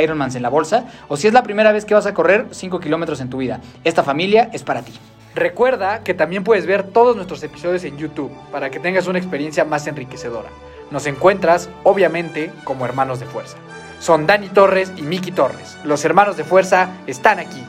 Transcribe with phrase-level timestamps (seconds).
[0.00, 2.80] Ironmans en la bolsa o si es la primera vez que vas a correr 5
[2.80, 3.60] kilómetros en tu vida.
[3.84, 4.92] Esta familia es para ti.
[5.34, 9.64] Recuerda que también puedes ver todos nuestros episodios en YouTube para que tengas una experiencia
[9.64, 10.48] más enriquecedora.
[10.90, 13.56] Nos encuentras, obviamente, como hermanos de fuerza.
[14.00, 15.76] Son Dani Torres y Miki Torres.
[15.84, 17.62] Los hermanos de fuerza están aquí.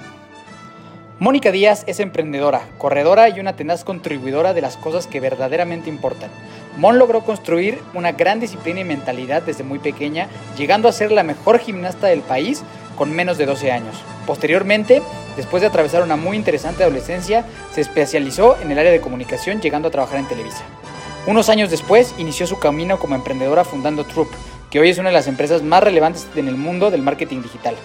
[1.20, 6.30] Mónica Díaz es emprendedora, corredora y una tenaz contribuidora de las cosas que verdaderamente importan.
[6.80, 11.24] Mon logró construir una gran disciplina y mentalidad desde muy pequeña, llegando a ser la
[11.24, 12.64] mejor gimnasta del país
[12.98, 13.98] con menos de 12 años.
[14.26, 15.02] Posteriormente,
[15.36, 19.90] después de atravesar una muy interesante adolescencia, se especializó en el área de comunicación, llegando
[19.90, 20.64] a trabajar en Televisa.
[21.28, 24.30] Unos años después, inició su camino como emprendedora fundando Troop,
[24.72, 27.76] que hoy es una de las empresas más relevantes en el mundo del marketing digital.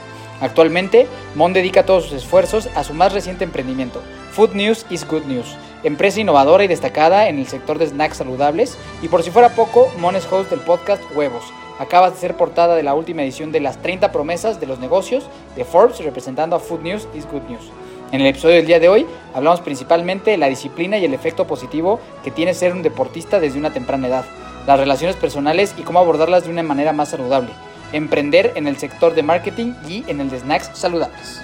[0.40, 4.02] Actualmente, Mon dedica todos sus esfuerzos a su más reciente emprendimiento,
[4.34, 5.46] Food News is Good News,
[5.84, 8.76] empresa innovadora y destacada en el sector de snacks saludables.
[9.00, 11.44] Y por si fuera poco, Mon es host del podcast Huevos.
[11.78, 15.28] Acabas de ser portada de la última edición de las 30 promesas de los negocios
[15.54, 17.70] de Forbes representando a Food News is Good News.
[18.10, 21.46] En el episodio del día de hoy hablamos principalmente de la disciplina y el efecto
[21.46, 24.24] positivo que tiene ser un deportista desde una temprana edad,
[24.66, 27.50] las relaciones personales y cómo abordarlas de una manera más saludable
[27.92, 31.43] emprender en el sector de marketing y en el de snacks saludables.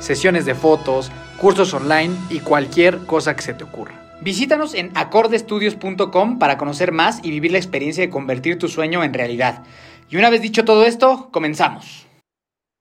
[0.00, 3.94] sesiones de fotos, cursos online y cualquier cosa que se te ocurra.
[4.20, 9.14] Visítanos en acordestudios.com para conocer más y vivir la experiencia de convertir tu sueño en
[9.14, 9.62] realidad.
[10.10, 12.06] Y una vez dicho todo esto, comenzamos.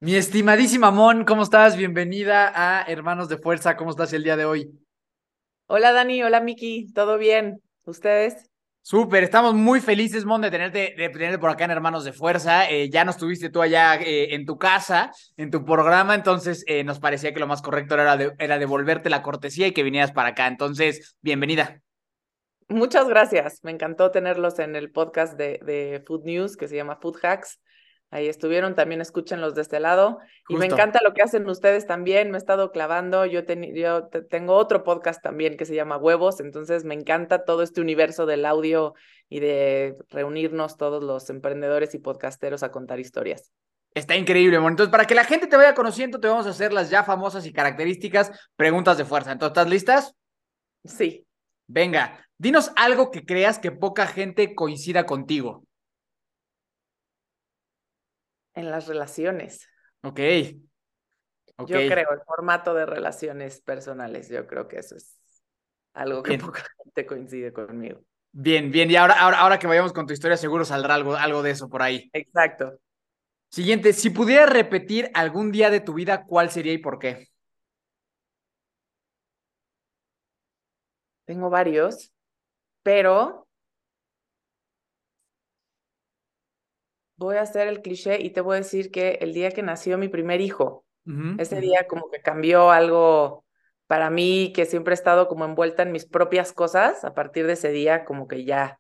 [0.01, 1.77] Mi estimadísima Mon, ¿cómo estás?
[1.77, 3.77] Bienvenida a Hermanos de Fuerza.
[3.77, 4.71] ¿Cómo estás el día de hoy?
[5.67, 7.61] Hola Dani, hola Miki, ¿todo bien?
[7.85, 8.48] ¿Ustedes?
[8.81, 12.69] Súper, estamos muy felices, Mon, de tenerte, de tenerte por acá en Hermanos de Fuerza.
[12.69, 16.83] Eh, ya nos tuviste tú allá eh, en tu casa, en tu programa, entonces eh,
[16.83, 20.29] nos parecía que lo más correcto era, era devolverte la cortesía y que vinieras para
[20.29, 20.47] acá.
[20.47, 21.81] Entonces, bienvenida.
[22.67, 26.97] Muchas gracias, me encantó tenerlos en el podcast de, de Food News que se llama
[27.01, 27.59] Food Hacks.
[28.11, 30.17] Ahí estuvieron, también escúchenlos de este lado.
[30.47, 33.41] Y me encanta lo que hacen ustedes también, me he estado clavando, yo,
[33.73, 38.25] yo tengo otro podcast también que se llama Huevos, entonces me encanta todo este universo
[38.25, 38.95] del audio
[39.29, 43.51] y de reunirnos todos los emprendedores y podcasteros a contar historias.
[43.93, 44.71] Está increíble, bueno.
[44.71, 47.45] Entonces, para que la gente te vaya conociendo, te vamos a hacer las ya famosas
[47.45, 49.31] y características preguntas de fuerza.
[49.31, 50.15] Entonces, ¿estás listas?
[50.83, 51.25] Sí.
[51.67, 55.63] Venga, dinos algo que creas que poca gente coincida contigo
[58.59, 59.67] en las relaciones.
[60.03, 60.19] Ok.
[61.65, 65.19] Yo creo, el formato de relaciones personales, yo creo que eso es
[65.93, 68.01] algo que poca gente coincide conmigo.
[68.31, 68.89] Bien, bien.
[68.89, 71.67] Y ahora, ahora, ahora que vayamos con tu historia, seguro saldrá algo, algo de eso
[71.67, 72.09] por ahí.
[72.13, 72.79] Exacto.
[73.49, 77.27] Siguiente, si pudieras repetir algún día de tu vida, ¿cuál sería y por qué?
[81.25, 82.13] Tengo varios,
[82.83, 83.48] pero
[87.19, 89.97] voy a hacer el cliché y te voy a decir que el día que nació
[89.97, 90.85] mi primer hijo,
[91.37, 93.43] ese día como que cambió algo
[93.87, 97.53] para mí que siempre he estado como envuelta en mis propias cosas, a partir de
[97.53, 98.79] ese día como que ya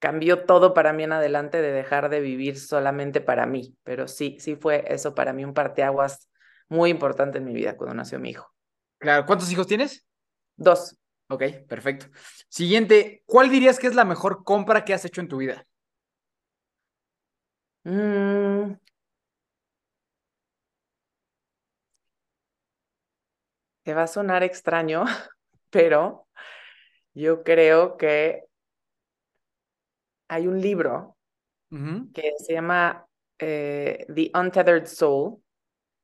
[0.00, 4.36] cambió todo para mí en adelante de dejar de vivir solamente para mí, pero sí,
[4.40, 6.28] sí fue eso para mí un parteaguas
[6.68, 8.52] muy importante en mi vida cuando nació mi hijo.
[8.98, 10.04] Claro, ¿cuántos hijos tienes?
[10.56, 10.98] Dos.
[11.28, 12.06] Ok, perfecto.
[12.48, 15.64] Siguiente, ¿cuál dirías que es la mejor compra que has hecho en tu vida?
[17.86, 18.76] Mm,
[23.84, 25.04] te va a sonar extraño,
[25.70, 26.26] pero
[27.14, 28.42] yo creo que
[30.28, 31.16] hay un libro
[32.12, 33.06] que se llama
[33.38, 35.42] eh, The Untethered Soul,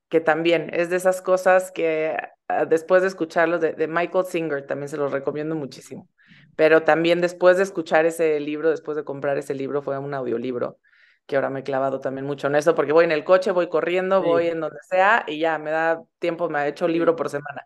[0.09, 4.67] que también es de esas cosas que ah, después de escucharlo de, de, Michael Singer,
[4.67, 6.09] también se los recomiendo muchísimo,
[6.55, 10.79] pero también después de escuchar ese libro, después de comprar ese libro, fue un audiolibro
[11.27, 13.69] que ahora me he clavado también mucho en eso, porque voy en el coche, voy
[13.69, 17.31] corriendo, voy en donde sea y ya me da tiempo, me ha hecho libro por
[17.31, 17.65] semana.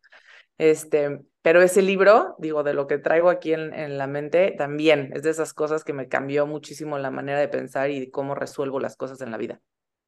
[0.58, 5.10] Este, pero ese libro, digo, de lo que traigo aquí en, en, la mente, también
[5.14, 8.80] es de esas cosas que me cambió muchísimo la manera de pensar y cómo resuelvo
[8.80, 9.60] las cosas en la vida.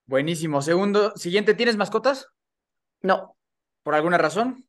[0.07, 0.63] Buenísimo.
[0.63, 2.29] Segundo, siguiente, ¿tienes mascotas?
[3.03, 3.37] No.
[3.83, 4.67] ¿Por alguna razón?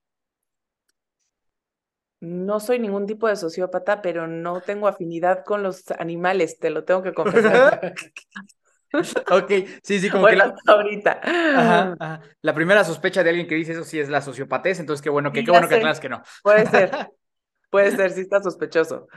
[2.21, 6.83] No soy ningún tipo de sociópata, pero no tengo afinidad con los animales, te lo
[6.83, 7.93] tengo que confesar.
[8.93, 9.51] ok,
[9.83, 10.55] sí, sí, como que la...
[10.67, 11.21] ahorita.
[11.23, 15.09] Ajá, La primera sospecha de alguien que dice eso sí es la sociopatez, entonces qué
[15.09, 16.21] bueno que, qué bueno que aclaras que no.
[16.43, 16.91] Puede ser,
[17.69, 19.07] puede ser, sí está sospechoso.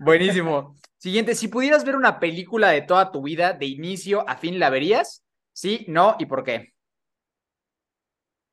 [0.00, 0.76] Buenísimo.
[0.98, 4.70] Siguiente, si pudieras ver una película de toda tu vida, de inicio a fin, ¿la
[4.70, 5.24] verías?
[5.52, 6.72] Sí, no, ¿y por qué?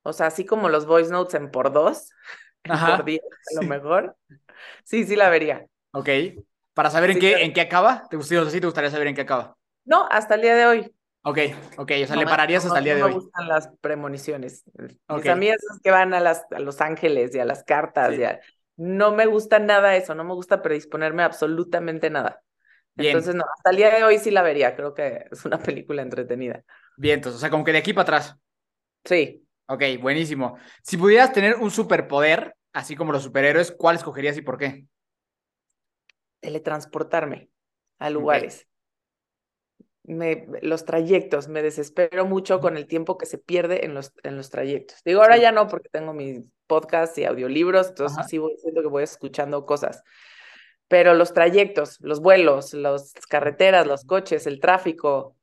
[0.04, 2.10] O sea, así como los voice notes en por dos,
[2.64, 3.20] por día,
[3.52, 4.16] a lo mejor.
[4.84, 5.66] Sí, sí la vería.
[5.92, 6.10] Ok.
[6.74, 8.08] ¿Para saber en, qué, en qué acaba?
[8.10, 9.58] ¿Te gustaría, sí te gustaría saber en qué acaba?
[9.88, 10.94] No, hasta el día de hoy.
[11.24, 11.40] Ok,
[11.78, 13.10] ok, o sea, le pararías hasta el día de hoy.
[13.10, 14.64] No me gustan las premoniciones.
[15.10, 18.14] Mis amigas que van a, las, a Los Ángeles y a las cartas,
[18.76, 22.42] no me gusta nada eso, no me gusta predisponerme absolutamente nada.
[22.98, 26.02] Entonces, no, hasta el día de hoy sí la vería, creo que es una película
[26.02, 26.64] entretenida.
[26.98, 28.36] Bien, entonces, o sea, como que de aquí para atrás.
[29.06, 29.46] Sí.
[29.68, 30.58] Ok, buenísimo.
[30.82, 34.86] Si pudieras tener un superpoder, así como los superhéroes, ¿cuál escogerías y por qué?
[36.42, 37.50] Teletransportarme
[38.00, 38.67] a lugares
[40.08, 44.38] me, los trayectos, me desespero mucho con el tiempo que se pierde en los, en
[44.38, 45.02] los trayectos.
[45.04, 48.88] Digo, ahora ya no, porque tengo mis podcasts y audiolibros, entonces sí voy, siento que
[48.88, 50.04] voy escuchando cosas.
[50.88, 55.36] Pero los trayectos, los vuelos, las carreteras, los coches, el tráfico,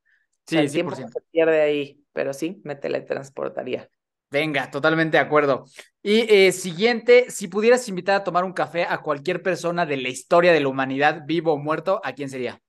[0.46, 3.88] sí, el tiempo se pierde ahí, pero sí, me teletransportaría.
[4.30, 5.66] Venga, totalmente de acuerdo.
[6.02, 10.08] Y eh, siguiente, si pudieras invitar a tomar un café a cualquier persona de la
[10.08, 12.60] historia de la humanidad, vivo o muerto, ¿a quién sería?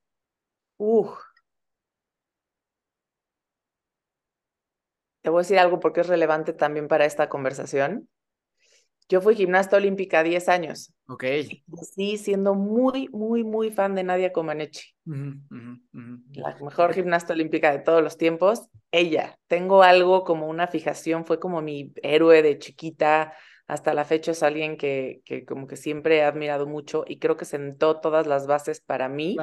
[0.76, 1.10] Uf,
[5.26, 8.08] Te voy a decir algo porque es relevante también para esta conversación.
[9.08, 10.94] Yo fui gimnasta olímpica 10 años.
[11.08, 11.24] Ok.
[11.96, 14.94] Sí, siendo muy, muy, muy fan de Nadia Comaneci.
[15.04, 18.68] La mejor gimnasta olímpica de todos los tiempos.
[18.92, 19.36] Ella.
[19.48, 23.32] Tengo algo como una fijación, fue como mi héroe de chiquita.
[23.66, 27.36] Hasta la fecha es alguien que, que como que siempre he admirado mucho y creo
[27.36, 29.36] que sentó todas las bases para mí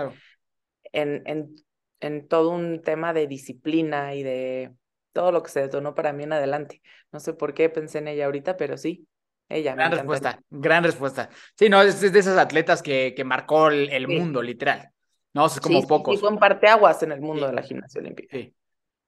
[0.93, 1.55] en, en,
[2.00, 4.72] en todo un tema de disciplina y de,
[5.13, 6.82] todo lo que se detonó para mí en adelante.
[7.12, 9.08] No sé por qué pensé en ella ahorita, pero sí,
[9.48, 9.75] ella.
[9.75, 11.29] Gran respuesta, gran respuesta.
[11.55, 14.89] Sí, no, es, de esas atletas que, que marcó el, mundo, literal.
[15.34, 16.15] No, es como pocos.
[16.15, 18.36] Sí, fue un parteaguas en el mundo de la gimnasia olímpica.
[18.36, 18.53] Sí.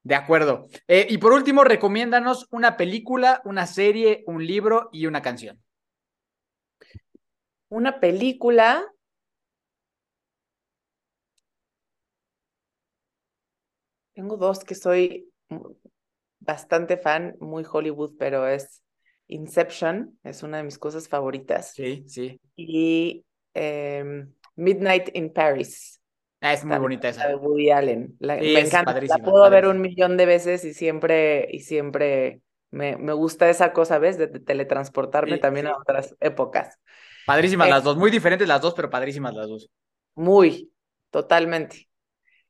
[0.04, 0.68] De acuerdo.
[0.88, 5.60] Eh, y por último, recomiéndanos una película, una serie, un libro y una canción.
[7.70, 8.86] Una película.
[14.14, 15.30] Tengo dos que soy
[16.46, 18.82] bastante fan, muy Hollywood, pero es
[19.28, 21.74] Inception, es una de mis cosas favoritas.
[21.74, 22.40] Sí, sí.
[22.56, 26.02] Y em, Midnight in Paris.
[26.42, 27.28] Ah, es muy bonita esa.
[27.28, 28.16] de Woody Allen.
[28.20, 29.00] me encanta.
[29.02, 33.74] La puedo ver un millón de veces y siempre, y siempre me, me gusta esa
[33.74, 34.18] cosa, ¿ves?
[34.18, 36.78] De, teletransportarme también a otras épocas.
[37.25, 39.70] Padrísimas las dos, muy diferentes las dos, pero padrísimas las dos.
[40.14, 40.72] Muy,
[41.10, 41.90] totalmente.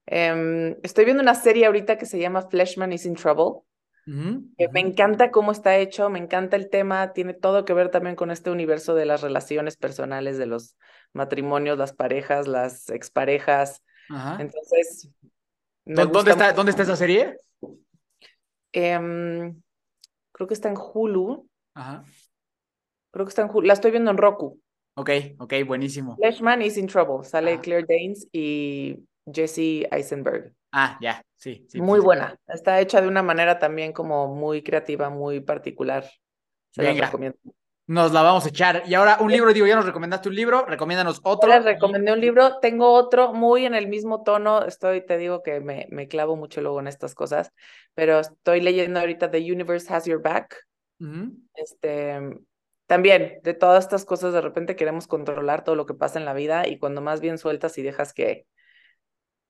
[0.06, 3.62] Em, estoy viendo una serie ahorita que se llama Fleshman is in Trouble
[4.06, 8.30] Me encanta cómo está hecho, me encanta el tema, tiene todo que ver también con
[8.30, 10.78] este universo de las relaciones personales, de los
[11.14, 13.84] matrimonios, las parejas, las exparejas.
[14.40, 15.10] Entonces,
[15.86, 17.38] ¿Dónde, está, ¿Dónde está esa serie?
[18.72, 19.62] Em,
[20.32, 21.48] creo que está en Hulu.
[21.76, 22.04] Ajá.
[23.12, 23.68] Creo que está en Hulu.
[23.68, 24.60] La estoy viendo en Roku.
[24.96, 25.10] Ok,
[25.40, 26.16] ok, buenísimo.
[26.16, 27.24] Fleshman is in trouble.
[27.24, 28.98] Sale Claire Danes y
[29.32, 30.54] Jesse Eisenberg.
[30.78, 31.80] Ah, ya, sí, sí.
[31.80, 32.38] Muy buena.
[32.48, 36.04] Está hecha de una manera también como muy creativa, muy particular.
[36.72, 37.38] Se la recomiendo.
[37.88, 38.84] Nos la vamos a echar.
[38.86, 41.48] Y ahora un libro, digo, ya nos recomendaste un libro, recomiéndanos otro.
[41.48, 45.62] Les recomendé un libro, tengo otro muy en el mismo tono, estoy, te digo que
[45.62, 47.54] me, me clavo mucho luego en estas cosas,
[47.94, 50.58] pero estoy leyendo ahorita The Universe Has Your Back.
[51.54, 52.20] Este,
[52.86, 56.34] también, de todas estas cosas, de repente queremos controlar todo lo que pasa en la
[56.34, 58.46] vida y cuando más bien sueltas y dejas que,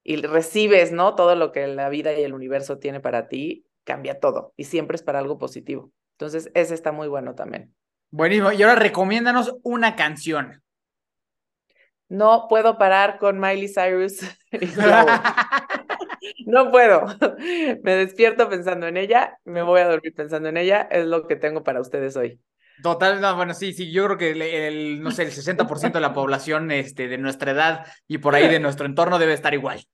[0.05, 1.15] y recibes, ¿no?
[1.15, 4.95] Todo lo que la vida y el universo tiene para ti, cambia todo y siempre
[4.95, 5.91] es para algo positivo.
[6.11, 7.73] Entonces, ese está muy bueno también.
[8.11, 8.53] Buenísimo.
[8.53, 10.61] Y ahora recomiéndanos una canción.
[12.07, 14.19] No puedo parar con Miley Cyrus.
[16.45, 17.07] no puedo.
[17.83, 20.87] Me despierto pensando en ella, me voy a dormir pensando en ella.
[20.91, 22.39] Es lo que tengo para ustedes hoy.
[22.83, 26.13] Total, no, bueno, sí, sí, yo creo que el, no sé, el 60% de la
[26.13, 29.87] población este, de nuestra edad y por ahí de nuestro entorno debe estar igual.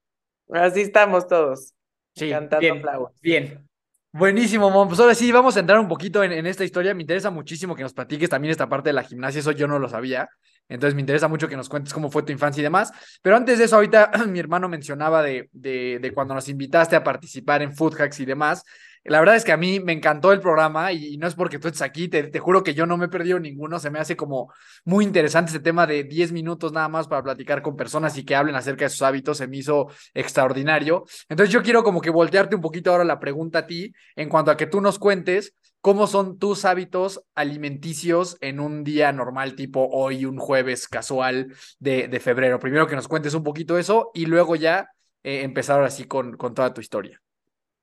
[0.52, 1.74] Así estamos todos.
[2.16, 2.84] Sí, cantando bien,
[3.22, 3.70] bien.
[4.14, 4.90] Buenísimo, Mon.
[4.90, 6.94] Pues ahora sí, vamos a entrar un poquito en, esta historia.
[6.94, 9.80] Me interesa muchísimo que nos platiques también esta parte de la gimnasia, eso yo no
[9.80, 10.30] lo sabía.
[10.68, 12.92] Entonces me interesa mucho que nos cuentes cómo fue tu infancia y demás.
[13.22, 17.04] Pero antes de eso, ahorita mi hermano mencionaba de, de, de cuando nos invitaste a
[17.04, 18.66] participar en Food Hacks y demás.
[19.04, 21.68] La verdad es que a mí me encantó el programa y, no es porque tú
[21.68, 24.54] estés aquí, te, juro que yo no me he perdido ninguno, se me hace como
[24.86, 28.36] muy interesante este tema de 10 minutos nada más para platicar con personas y que
[28.36, 31.06] hablen acerca de sus hábitos, se me hizo extraordinario.
[31.30, 34.52] Entonces yo quiero como que voltearte un poquito ahora la pregunta a ti en cuanto
[34.52, 39.90] a que tú nos cuentes cómo son tus hábitos alimenticios en un día normal tipo
[39.92, 42.60] hoy, un jueves casual de, de febrero.
[42.60, 44.92] Primero que nos cuentes un poquito eso y luego ya
[45.24, 47.20] eh, empezar así con, con toda tu historia.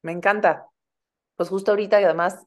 [0.02, 0.66] Me encanta
[1.38, 2.44] pues justo ahorita y además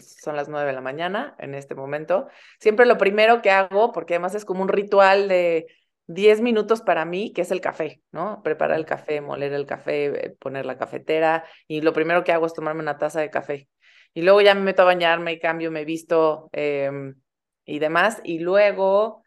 [0.00, 2.26] son las nueve de la mañana en este momento,
[2.58, 5.66] siempre lo primero que hago, porque además es como un ritual de
[6.06, 8.42] diez minutos para mí, que es el café, ¿no?
[8.42, 12.46] Preparar el café, moler el café, eh, poner la cafetera y lo primero que hago
[12.46, 13.68] es tomarme una taza de café.
[14.14, 17.14] Y luego ya me meto a bañarme y cambio, me visto em,
[17.66, 18.20] y demás.
[18.24, 19.23] Y luego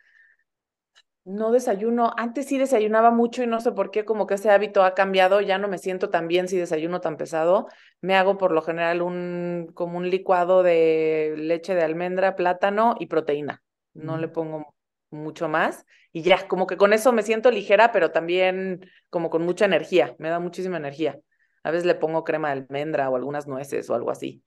[1.27, 2.13] no desayuno.
[2.15, 5.41] Antes sí desayunaba mucho y no sé por qué, como que ese hábito ha cambiado.
[5.41, 7.67] Ya no me siento tan bien si desayuno tan pesado.
[8.01, 13.07] Me hago por lo general un como un licuado de leche de almendra, plátano y
[13.07, 13.61] proteína.
[13.93, 14.73] No le pongo
[15.09, 19.43] mucho más y ya, como que con eso me siento ligera, pero también como con
[19.43, 20.15] mucha energía.
[20.19, 21.19] Me da muchísima energía.
[21.63, 24.43] A veces le pongo crema de almendra o algunas nueces o algo así.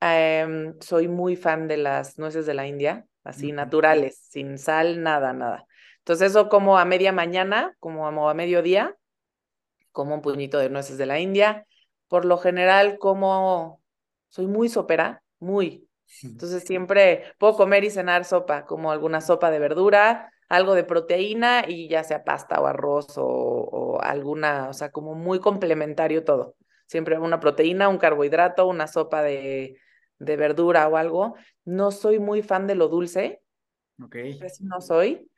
[0.00, 5.32] Em, soy muy fan de las nueces de la India, así naturales, sin sal, nada,
[5.32, 5.66] nada.
[6.10, 8.96] Entonces eso como a media mañana, como a, mediodía,
[9.92, 11.68] como un puñito de nueces de la India.
[12.08, 13.80] Por lo general como
[14.28, 15.88] soy muy sopera, muy.
[16.24, 21.62] Entonces siempre puedo comer y cenar sopa, como alguna sopa de verdura, algo de proteína
[21.68, 26.56] y ya sea pasta o arroz o, o alguna, o sea, como muy complementario todo.
[26.86, 29.76] Siempre una proteína, un carbohidrato, una sopa de,
[30.18, 31.36] de verdura o algo.
[31.64, 33.42] No soy muy fan de lo dulce.
[34.02, 34.16] Ok.
[34.62, 35.30] no soy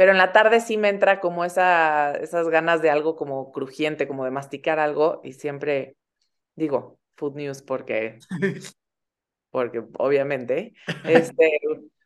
[0.00, 4.08] pero en la tarde sí me entra como esa, esas ganas de algo como crujiente,
[4.08, 5.94] como de masticar algo y siempre
[6.54, 8.18] digo food news porque,
[9.50, 10.72] porque obviamente,
[11.04, 11.52] este,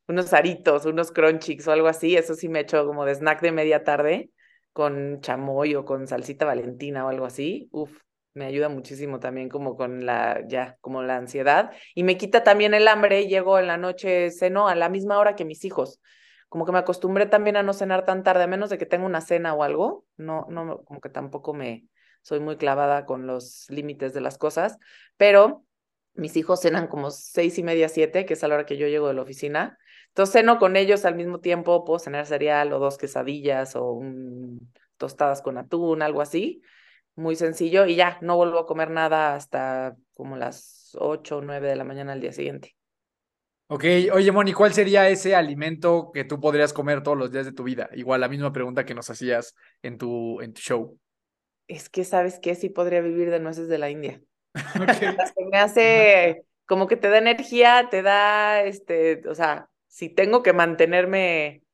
[0.08, 3.52] unos aritos, unos crunchies o algo así, eso sí me echo como de snack de
[3.52, 4.30] media tarde
[4.72, 7.96] con chamoy o con salsita valentina o algo así, uf,
[8.32, 12.74] me ayuda muchísimo también como con la, ya, como la ansiedad y me quita también
[12.74, 16.00] el hambre, llego en la noche, ceno a la misma hora que mis hijos
[16.48, 19.06] como que me acostumbré también a no cenar tan tarde, a menos de que tenga
[19.06, 21.86] una cena o algo, no, no, como que tampoco me
[22.22, 24.78] soy muy clavada con los límites de las cosas,
[25.16, 25.64] pero
[26.14, 28.86] mis hijos cenan como seis y media, siete, que es a la hora que yo
[28.86, 29.78] llego de la oficina.
[30.08, 34.72] Entonces ceno con ellos al mismo tiempo, puedo cenar cereal o dos quesadillas o un,
[34.96, 36.62] tostadas con atún, algo así,
[37.16, 41.68] muy sencillo, y ya, no vuelvo a comer nada hasta como las ocho o nueve
[41.68, 42.76] de la mañana al día siguiente.
[43.74, 47.50] Ok, oye Moni, ¿cuál sería ese alimento que tú podrías comer todos los días de
[47.50, 47.90] tu vida?
[47.94, 51.00] Igual la misma pregunta que nos hacías en tu, en tu show.
[51.66, 54.22] Es que sabes que sí podría vivir de nueces de la India.
[54.80, 55.08] Okay.
[55.50, 60.52] me hace como que te da energía, te da, este, o sea, si tengo que
[60.52, 61.64] mantenerme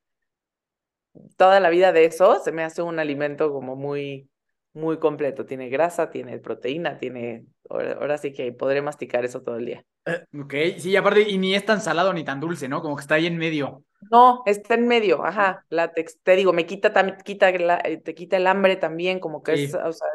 [1.37, 4.31] toda la vida de eso, se me hace un alimento como muy,
[4.73, 5.45] muy completo.
[5.45, 9.85] Tiene grasa, tiene proteína, tiene ahora, sí que podré masticar eso todo el día.
[10.07, 12.83] Ok, sí, aparte, y ni es tan salado ni tan dulce, ¿no?
[12.83, 13.85] Como que está ahí en medio.
[14.11, 15.65] No, está en medio, ajá.
[15.69, 16.93] La te, digo, me quita,
[17.23, 20.09] quita eh, te quita el hambre también, como que es, o sea,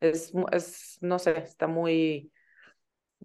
[0.00, 2.30] es, es, no sé, está muy...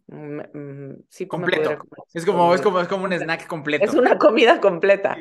[0.08, 1.72] Mm, mm, sí, completo.
[2.14, 3.86] Es como, es como, es como un snack completo.
[3.86, 5.16] Es una comida completa.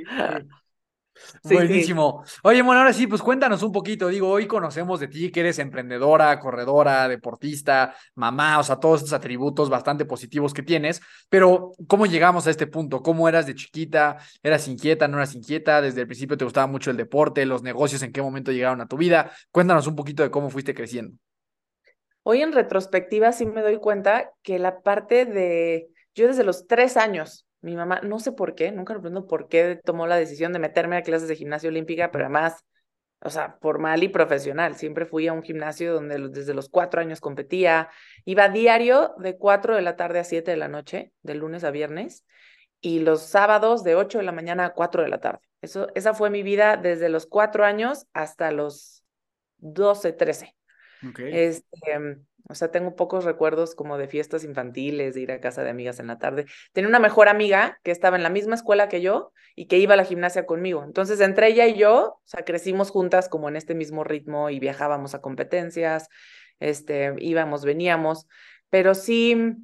[1.43, 2.25] Buenísimo.
[2.43, 4.09] Oye, bueno, ahora sí, pues cuéntanos un poquito.
[4.09, 9.13] Digo, hoy conocemos de ti que eres emprendedora, corredora, deportista, mamá, o sea, todos estos
[9.13, 11.01] atributos bastante positivos que tienes.
[11.29, 13.03] Pero, ¿cómo llegamos a este punto?
[13.03, 14.19] ¿Cómo eras de chiquita?
[14.43, 15.09] ¿Eras inquieta?
[15.09, 15.81] ¿No eras inquieta?
[15.81, 18.03] ¿Desde el principio te gustaba mucho el deporte, los negocios?
[18.03, 19.31] ¿En qué momento llegaron a tu vida?
[19.51, 21.17] Cuéntanos un poquito de cómo fuiste creciendo.
[22.23, 26.97] Hoy en retrospectiva sí me doy cuenta que la parte de, yo desde los tres
[26.97, 30.59] años mi mamá, no sé por qué, nunca entiendo por qué tomó la decisión de
[30.59, 32.63] meterme a clases de gimnasia olímpica, pero además,
[33.21, 34.75] o sea, formal y profesional.
[34.75, 37.89] Siempre fui a un gimnasio donde desde los cuatro años competía.
[38.27, 41.71] Iba diario de cuatro de la tarde a siete de la noche, de lunes a
[41.71, 42.27] viernes,
[42.83, 45.41] y los sábados de ocho de la mañana a cuatro de la tarde.
[45.63, 49.05] Eso, esa fue mi vida desde los cuatro años hasta los
[49.57, 50.55] doce, trece.
[51.17, 55.71] Este, o sea, tengo pocos recuerdos como de fiestas infantiles, de ir a casa de
[55.71, 56.45] amigas en la tarde.
[56.73, 59.95] Tenía una mejor amiga que estaba en la misma escuela que yo y que iba
[59.95, 60.85] a la gimnasia conmigo.
[60.85, 64.61] Entonces, entre ella y yo, o sea, crecimos juntas como en este mismo ritmo y
[64.61, 66.09] viajábamos a competencias,
[66.61, 68.27] este, íbamos, veníamos,
[68.69, 69.57] pero sí,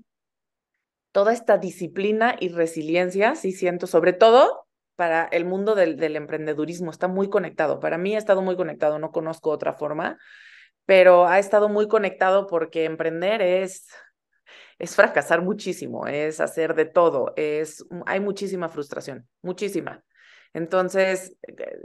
[1.12, 6.90] toda esta disciplina y resiliencia, sí siento, sobre todo para el mundo del, del emprendedurismo,
[6.90, 7.80] está muy conectado.
[7.80, 10.18] Para mí ha estado muy conectado, no conozco otra forma
[10.90, 13.86] pero ha estado muy conectado porque emprender es,
[14.76, 20.02] es fracasar muchísimo, es hacer de todo, es, hay muchísima frustración, muchísima.
[20.52, 21.78] Entonces, eh,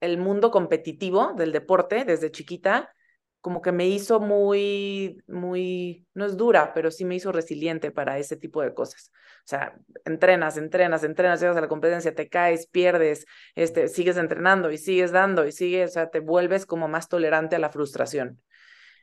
[0.00, 2.92] el mundo competitivo del deporte desde chiquita,
[3.40, 8.18] como que me hizo muy, muy, no es dura, pero sí me hizo resiliente para
[8.18, 9.12] ese tipo de cosas.
[9.44, 14.70] O sea, entrenas, entrenas, entrenas, llegas a la competencia, te caes, pierdes, este, sigues entrenando
[14.70, 18.40] y sigues dando y sigues, o sea, te vuelves como más tolerante a la frustración.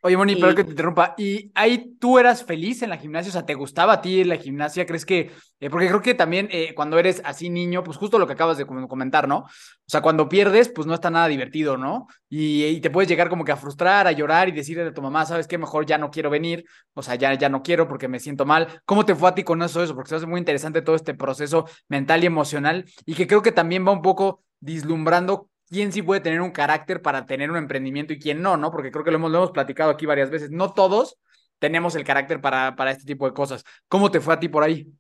[0.02, 1.14] Oye, Moni, pero que te interrumpa.
[1.18, 3.30] ¿Y ahí tú eras feliz en la gimnasia?
[3.30, 4.86] O sea, ¿te gustaba a ti la gimnasia?
[4.86, 5.32] ¿Crees que.?
[5.60, 8.58] Eh, porque creo que también eh, cuando eres así niño, pues justo lo que acabas
[8.58, 9.40] de comentar, ¿no?
[9.40, 9.48] O
[9.88, 12.08] sea, cuando pierdes, pues no está nada divertido, ¿no?
[12.30, 15.26] Y, te puedes llegar como que a frustrar, a llorar y decirle a tu mamá,
[15.26, 15.58] ¿sabes qué?
[15.58, 16.66] Mejor ya no quiero venir.
[16.94, 18.82] O sea, ya, ya no quiero porque me siento mal.
[18.86, 19.84] ¿Cómo te fue a ti con eso?
[19.84, 19.96] eso?
[19.96, 23.52] Porque se hace muy interesante todo este proceso mental y emocional y que creo que
[23.52, 28.14] también va un poco vislumbrando quién sí puede tener un carácter para tener un emprendimiento
[28.14, 28.72] y quién no, ¿no?
[28.72, 30.52] Porque creo que lo hemos, lo hemos platicado aquí varias veces.
[30.52, 31.18] No todos
[31.60, 33.64] tenemos el carácter para, para este tipo de cosas.
[33.88, 34.92] ¿Cómo te fue a ti por ahí?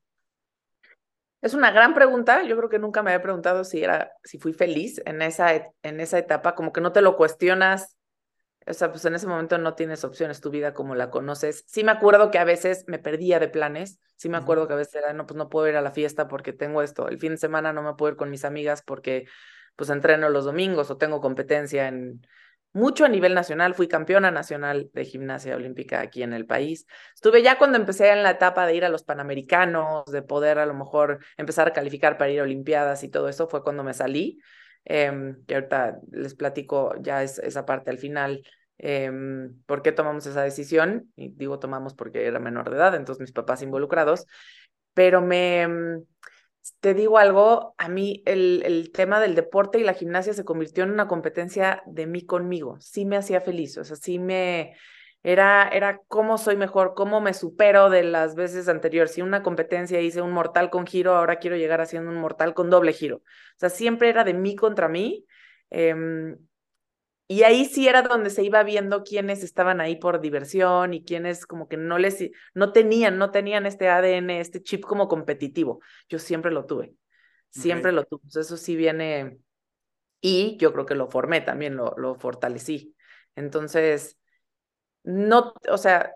[1.41, 2.43] Es una gran pregunta.
[2.43, 5.53] Yo creo que nunca me había preguntado si era, si fui feliz en esa,
[5.84, 7.95] en esa etapa, como que no te lo cuestionas.
[8.67, 11.63] O sea, pues en ese momento no tienes opciones, tu vida como la conoces.
[11.65, 13.99] Sí me acuerdo que a veces me perdía de planes.
[14.17, 16.27] Sí me acuerdo que a veces era, no, pues no puedo ir a la fiesta
[16.27, 17.08] porque tengo esto.
[17.08, 19.25] El fin de semana no me puedo ir con mis amigas porque
[19.80, 22.22] pues entreno los domingos o tengo competencia en
[22.74, 26.86] mucho a nivel nacional, fui campeona nacional de gimnasia olímpica aquí en el país.
[27.15, 30.65] Estuve ya cuando empecé en la etapa de ir a los Panamericanos, de poder a
[30.65, 33.94] lo mejor empezar a calificar para ir a Olimpiadas y todo eso, fue cuando me
[33.94, 34.42] salí,
[34.84, 38.44] eh, que ahorita les platico ya es, esa parte al final.
[38.80, 39.10] Eh,
[39.65, 41.10] ¿Por qué tomamos esa decisión?
[41.15, 44.26] Y digo tomamos porque era menor de edad, entonces mis papás involucrados,
[44.94, 46.04] pero me em,
[46.80, 50.84] te digo algo, a mí el, el, tema del deporte y la gimnasia se convirtió
[50.84, 52.78] en una competencia de mí conmigo.
[52.80, 54.76] Sí me hacía feliz, o sea, sí me...
[55.22, 59.13] Era, era cómo soy mejor, cómo me supero de las veces anteriores.
[59.13, 62.69] Si una competencia hice un mortal con giro, ahora quiero llegar haciendo un mortal con
[62.69, 63.17] doble giro.
[63.17, 65.26] O sea, siempre era de mí contra mí.
[65.72, 65.93] Eh,
[67.32, 71.46] y ahí sí era donde se iba viendo quiénes estaban ahí por diversión y quiénes
[71.46, 75.80] como que no les, no tenían, no tenían este ADN, este chip como competitivo.
[76.10, 76.96] Yo siempre lo tuve,
[77.52, 78.24] siempre lo tuve.
[78.34, 79.38] Eso sí viene,
[80.22, 82.96] y yo creo que lo formé también, lo, lo fortalecí.
[83.36, 84.18] Entonces,
[85.04, 86.15] no, o sea,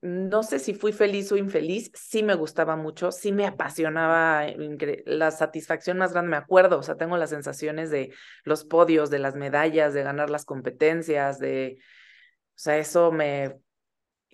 [0.00, 4.46] no sé si fui feliz o infeliz, sí me gustaba mucho, sí me apasionaba,
[5.06, 8.12] la satisfacción más grande me acuerdo, o sea, tengo las sensaciones de
[8.44, 13.56] los podios, de las medallas, de ganar las competencias, de, o sea, eso me,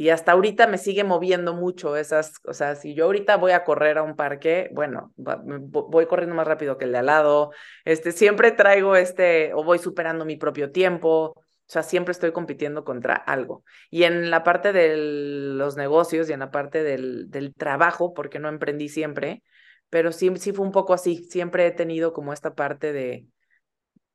[0.01, 3.65] y hasta ahorita me sigue moviendo mucho esas, o sea, si yo ahorita voy a
[3.65, 7.53] correr a un parque, bueno, voy corriendo más rápido que el de al lado,
[7.85, 12.83] este, siempre traigo este, o voy superando mi propio tiempo, o sea, siempre estoy compitiendo
[12.83, 13.63] contra algo.
[13.93, 18.41] Y en la parte de los negocios y en la parte del, del trabajo, porque
[18.41, 19.45] no emprendí siempre,
[19.89, 21.23] pero sí, sí fue un poco así.
[21.31, 23.25] Siempre he tenido como esta parte de,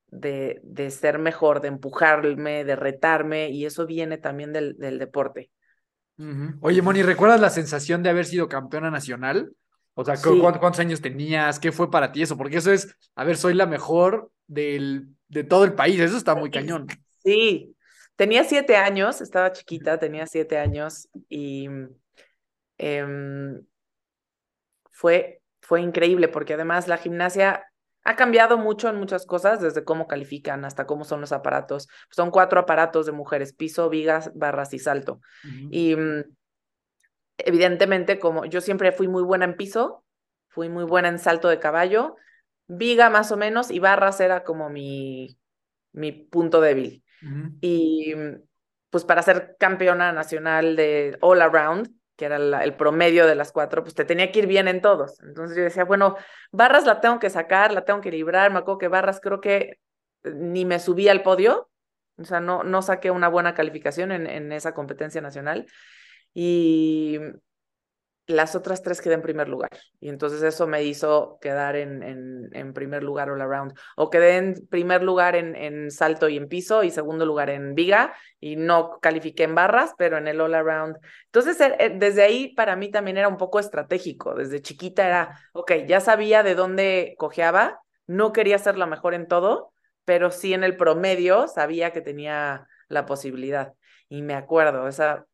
[0.07, 5.49] de, de ser mejor, de empujarme, de retarme, y eso viene también del, del deporte.
[6.59, 9.53] Oye, Moni, ¿recuerdas la sensación de haber sido campeona nacional?
[9.93, 11.57] O sea, ¿cuántos, años tenías?
[11.61, 12.35] ¿Qué fue para ti eso?
[12.35, 16.35] Porque eso es, a ver, soy la mejor del, de todo el país, eso está
[16.35, 16.87] muy cañón.
[17.25, 17.75] Sí,
[18.15, 21.67] tenía siete años, estaba chiquita, tenía siete años y
[22.77, 23.65] em,
[24.91, 27.65] fue, fue increíble porque además la gimnasia
[28.03, 31.87] ha cambiado mucho en muchas cosas, desde cómo califican hasta cómo son los aparatos.
[32.11, 35.19] Son cuatro aparatos de mujeres, piso, vigas, barras y salto.
[35.71, 36.23] Y mm,
[37.39, 40.05] evidentemente, como yo siempre fui muy buena en piso,
[40.49, 42.15] fui muy buena en salto de caballo,
[42.67, 45.39] viga más o menos y barras era como mi,
[45.91, 47.04] mi punto débil.
[47.61, 48.13] Y
[48.89, 53.83] pues para ser campeona nacional de all around, que era el promedio de las cuatro,
[53.83, 55.19] pues te tenía que ir bien en todos.
[55.21, 56.15] Entonces yo decía, bueno,
[56.51, 59.79] barras la tengo que sacar, la tengo que librar, me acuerdo que barras creo que
[60.23, 61.69] ni me subí al podio,
[62.17, 65.65] o sea, no, no saqué una buena calificación en, en esa competencia nacional.
[66.33, 67.19] Y
[68.27, 69.69] las otras tres quedé en primer lugar.
[69.99, 73.77] Y entonces eso me hizo quedar en, en, en primer lugar all around.
[73.95, 77.75] O quedé en primer lugar en, en, salto y en piso y segundo lugar en
[77.75, 80.97] viga y no califiqué en barras, pero en el all around.
[81.25, 84.33] Entonces eh, eh, desde ahí para mí también era un poco estratégico.
[84.33, 89.27] Desde chiquita era, ok, ya sabía de dónde cojeaba, no quería ser la mejor en
[89.27, 89.71] todo,
[90.03, 93.73] pero sí en el promedio sabía que tenía la posibilidad.
[94.09, 95.25] Y me acuerdo, esa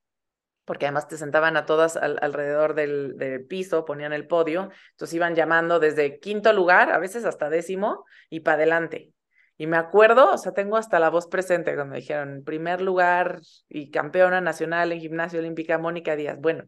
[0.72, 5.36] porque además te sentaban a todas alrededor del, del, piso, ponían el podio, entonces iban
[5.36, 9.12] llamando desde quinto lugar, a veces hasta décimo, y para adelante.
[9.58, 13.92] Y me acuerdo, o sea, tengo hasta la voz presente cuando dijeron primer lugar y
[13.92, 16.38] campeona nacional en gimnasia olímpica, Mónica Díaz.
[16.40, 16.64] Bueno,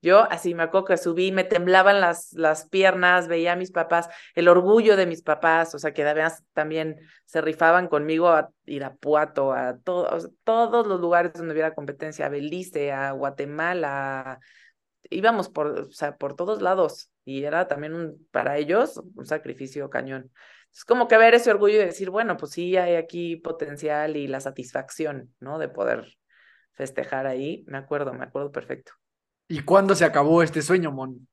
[0.00, 4.08] yo así me acuerdo que subí, me temblaban las, las piernas, veía a mis papás,
[4.34, 9.52] el orgullo de mis papás, o sea, que además también se rifaban conmigo a Irapuato,
[9.52, 14.40] a todos, todos los lugares donde hubiera competencia, a Belice, a Guatemala,
[15.10, 19.90] íbamos por, o sea, por todos lados y era también un, para ellos un sacrificio
[19.90, 20.30] cañón.
[20.72, 24.28] Es como que ver ese orgullo y decir, bueno, pues sí, hay aquí potencial y
[24.28, 25.58] la satisfacción, ¿no?
[25.58, 26.16] De poder
[26.74, 27.64] festejar ahí.
[27.66, 28.92] Me acuerdo, me acuerdo perfecto.
[29.48, 31.26] ¿Y cuándo se acabó este sueño, Mon?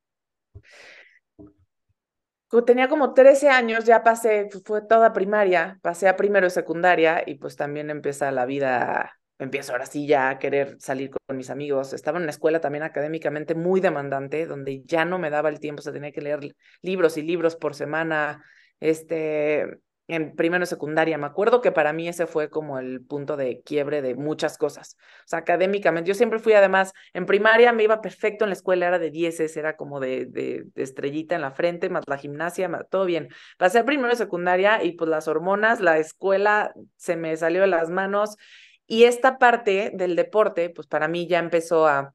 [2.65, 7.35] Tenía como 13 años, ya pasé, fue toda primaria, pasé a primero y secundaria y
[7.35, 11.91] pues también empieza la vida, empiezo ahora sí ya a querer salir con mis amigos.
[11.91, 15.81] Estaba en una escuela también académicamente muy demandante, donde ya no me daba el tiempo,
[15.81, 18.45] se tenía que leer libros y libros por semana,
[18.79, 21.17] este, en primero secundaria.
[21.17, 24.97] Me acuerdo que para mí ese fue como el punto de quiebre de muchas cosas.
[25.21, 28.87] O sea, académicamente, yo siempre fui además, en primaria me iba perfecto en la escuela,
[28.87, 33.05] era de dieces, era como de, de, estrellita en la frente, más la gimnasia, todo
[33.05, 33.29] bien.
[33.57, 37.89] Pasé a primero secundaria y pues las hormonas, la escuela se me salió de las
[37.89, 38.37] manos
[38.87, 42.13] y esta parte del deporte, pues para mí ya empezó a,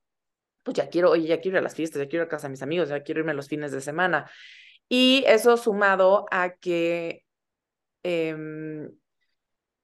[0.62, 2.46] pues ya quiero, oye, ya quiero ir a las fiestas, ya quiero ir a casa
[2.46, 4.30] de mis amigos, ya quiero irme los fines de semana.
[4.88, 7.24] Y eso sumado a que
[8.02, 8.90] Em,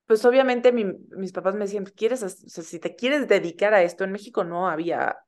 [0.06, 4.44] pues obviamente mis papás me decían, ¿quieres, si te quieres dedicar a esto, en México
[4.44, 5.18] no había,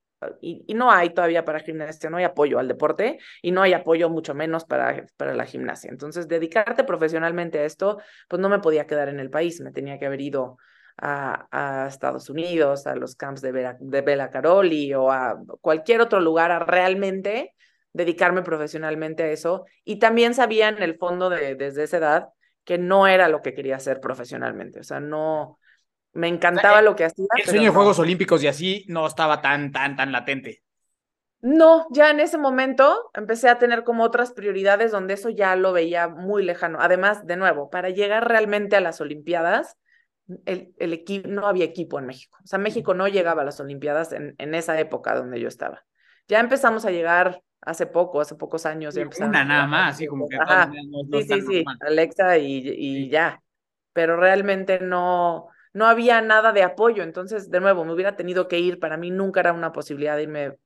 [0.40, 4.08] y, no hay todavía para gimnasia, no hay apoyo al deporte y no hay apoyo
[4.08, 5.90] mucho menos para, para la gimnasia.
[5.90, 7.98] Entonces, dedicarte profesionalmente a esto,
[8.28, 10.58] pues no me podía quedar en el país, me tenía que haber ido
[10.96, 16.00] a, a Estados Unidos, a los camps de, Bela, de Bela Caroli o a cualquier
[16.00, 17.54] otro lugar a realmente
[17.92, 19.64] dedicarme profesionalmente a eso.
[19.82, 22.28] Y también sabía en el fondo de, desde esa edad
[22.68, 24.80] que no era lo que quería hacer profesionalmente.
[24.80, 25.58] O sea, no,
[26.12, 27.24] me encantaba lo que hacía.
[27.38, 30.62] El sueño de Juegos Olímpicos y así no estaba tan, tan, tan latente.
[31.40, 35.72] No, ya en ese momento empecé a tener como otras prioridades donde eso ya lo
[35.72, 36.76] veía muy lejano.
[36.78, 39.78] Además, de nuevo, para llegar realmente a las Olimpiadas,
[40.44, 42.36] el, el equipo, no había equipo en México.
[42.44, 45.86] O sea, México no llegaba a las Olimpiadas en, en esa época donde yo estaba.
[46.28, 48.94] Ya empezamos a llegar hace poco, hace pocos años.
[48.94, 50.38] Ya una nada más, sí, como que
[51.12, 53.42] sí, sí, sí, Alexa y, y ya,
[53.92, 58.58] pero realmente no, no había nada de apoyo, entonces, de nuevo, me hubiera tenido que
[58.58, 60.56] ir, para mí nunca era una posibilidad de irme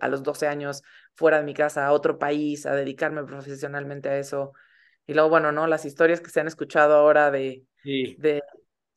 [0.00, 0.82] a los 12 años
[1.14, 4.52] fuera de mi casa a otro país, a dedicarme profesionalmente a eso.
[5.06, 5.66] Y luego, bueno, ¿no?
[5.66, 8.40] Las historias que se han escuchado ahora de, de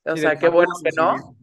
[0.06, 1.36] o sea, qué bueno que no.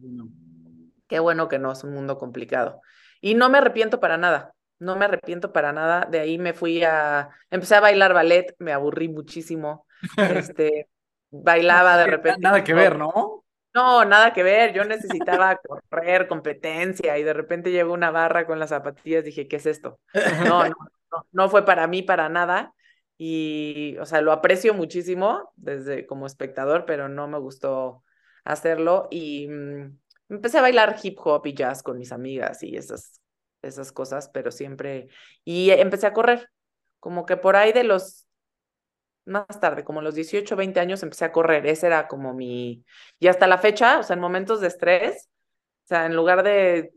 [1.07, 2.79] Qué bueno que no, es un mundo complicado.
[3.19, 6.07] Y no me arrepiento para nada no me arrepiento para nada.
[6.09, 9.85] De ahí me fui a, empecé a bailar ballet, me aburrí muchísimo.
[10.51, 10.89] Este,
[11.29, 12.41] bailaba de repente.
[12.41, 13.45] Nada que ver, ¿no?
[13.75, 14.73] No, nada que ver.
[14.73, 19.23] Yo necesitaba correr, competencia, y de repente llegó una barra con las zapatillas.
[19.23, 19.99] Dije, ¿qué es esto?
[20.43, 20.69] No, no,
[21.11, 22.73] no, no fue para mí para nada.
[23.19, 28.03] Y, o sea, lo aprecio muchísimo desde como espectador, pero no me gustó
[28.43, 29.07] hacerlo.
[29.11, 33.20] Y mm, empecé a bailar hip hop y jazz con mis amigas y esas
[33.61, 35.09] esas cosas, pero siempre,
[35.43, 36.49] y empecé a correr,
[36.99, 38.27] como que por ahí de los,
[39.25, 42.83] más tarde, como los 18, 20 años, empecé a correr, ese era como mi,
[43.19, 45.29] y hasta la fecha, o sea, en momentos de estrés,
[45.85, 46.91] o sea, en lugar de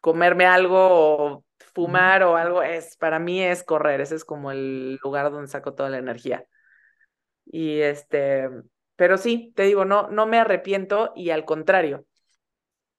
[0.00, 4.96] comerme algo o fumar o algo, es, para mí es correr, ese es como el
[5.02, 6.44] lugar donde saco toda la energía.
[7.46, 8.48] Y este,
[8.96, 12.06] pero sí, te digo, no, no me arrepiento y al contrario,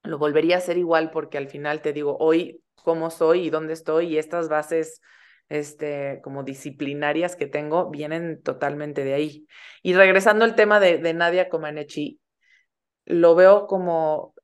[0.04, 3.72] lo volvería a hacer igual porque al final te digo, hoy cómo soy y dónde
[3.72, 5.00] estoy y estas bases
[5.48, 9.46] este, como disciplinarias que tengo vienen totalmente de ahí.
[9.82, 12.20] Y regresando al tema de, de Nadia Comaneci,
[13.06, 14.34] lo veo como,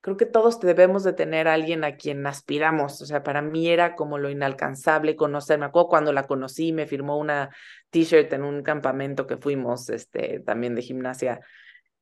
[0.00, 3.68] creo que todos debemos de tener a alguien a quien aspiramos, o sea, para mí
[3.68, 7.50] era como lo inalcanzable conocer, me acuerdo cuando la conocí, me firmó una
[7.90, 11.40] t-shirt en un campamento que fuimos, este, también de gimnasia,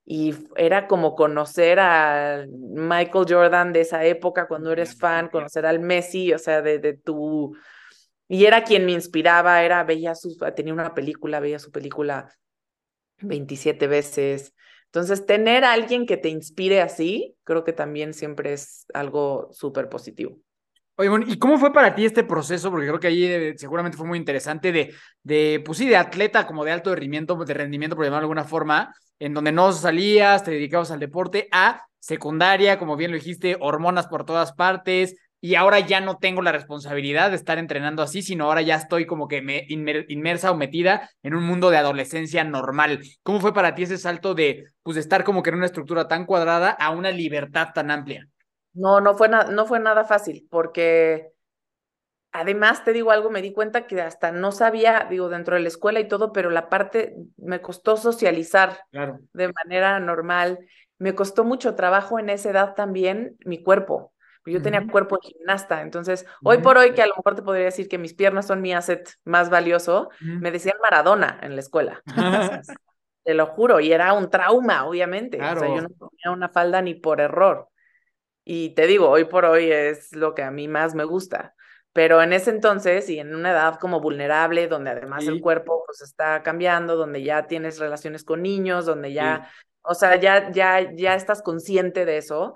[0.04, 5.80] y era como conocer a Michael Jordan de esa época cuando eres fan, conocer al
[5.80, 7.54] Messi, o sea, de, de tu...
[8.28, 12.32] Y era quien me inspiraba, era, veía su, tenía una película, veía su película
[13.18, 14.54] 27 veces.
[14.86, 19.88] Entonces, tener a alguien que te inspire así, creo que también siempre es algo súper
[19.88, 20.38] positivo.
[20.96, 22.70] Oye, ¿y cómo fue para ti este proceso?
[22.70, 26.46] Porque creo que ahí eh, seguramente fue muy interesante de, de, pues sí, de atleta
[26.46, 30.44] como de alto rendimiento, de rendimiento, por llamarlo de alguna forma, en donde no salías,
[30.44, 35.54] te dedicabas al deporte, a secundaria, como bien lo dijiste, hormonas por todas partes, y
[35.54, 39.26] ahora ya no tengo la responsabilidad de estar entrenando así, sino ahora ya estoy como
[39.28, 43.00] que me inmersa o metida en un mundo de adolescencia normal.
[43.22, 46.06] ¿Cómo fue para ti ese salto de, pues, de estar como que en una estructura
[46.06, 48.28] tan cuadrada a una libertad tan amplia?
[48.74, 51.32] No, no fue, no fue nada fácil, porque
[52.32, 55.68] además, te digo algo, me di cuenta que hasta no sabía, digo, dentro de la
[55.68, 58.78] escuela y todo, pero la parte me costó socializar
[59.32, 60.58] de manera normal.
[60.98, 64.12] Me costó mucho trabajo en esa edad también mi cuerpo.
[64.44, 67.66] Yo tenía cuerpo de gimnasta, entonces hoy por hoy, que a lo mejor te podría
[67.66, 72.02] decir que mis piernas son mi asset más valioso, me decían Maradona en la escuela.
[73.24, 75.38] te lo juro, y era un trauma, obviamente.
[75.40, 77.68] O sea, yo no ponía una falda ni por error.
[78.44, 81.54] Y te digo, hoy por hoy es lo que a mí más me gusta.
[81.92, 86.00] Pero en ese entonces y en una edad como vulnerable, donde además el cuerpo pues
[86.00, 89.50] está cambiando, donde ya tienes relaciones con niños, donde ya,
[89.82, 92.54] o sea, ya, ya, ya estás consciente de eso,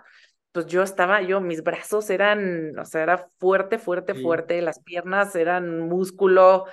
[0.53, 5.37] pues yo estaba, yo, mis brazos eran, o sea, era fuerte, fuerte, fuerte, las piernas
[5.37, 6.65] eran músculo,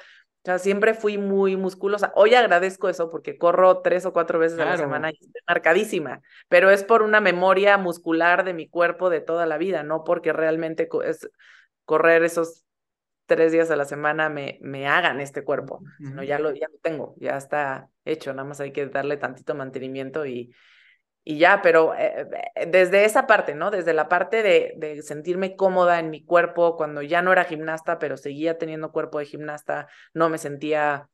[0.44, 2.12] o sea, siempre fui muy musculosa.
[2.16, 6.22] Hoy agradezco eso porque corro tres o cuatro veces a la semana y estoy marcadísima,
[6.50, 10.34] pero es por una memoria muscular de mi cuerpo de toda la vida, no porque
[10.34, 11.30] realmente es,
[11.86, 12.66] correr esos
[13.26, 16.78] tres días a la semana me, me hagan este cuerpo, sino ya lo, ya lo
[16.80, 20.54] tengo, ya está hecho, nada más hay que darle tantito mantenimiento y,
[21.24, 23.72] y ya, pero eh, eh, desde esa parte, ¿no?
[23.72, 27.98] Desde la parte de, de, sentirme cómoda en mi cuerpo, cuando ya no era gimnasta,
[27.98, 31.10] pero seguía teniendo cuerpo de gimnasta, no me sentía,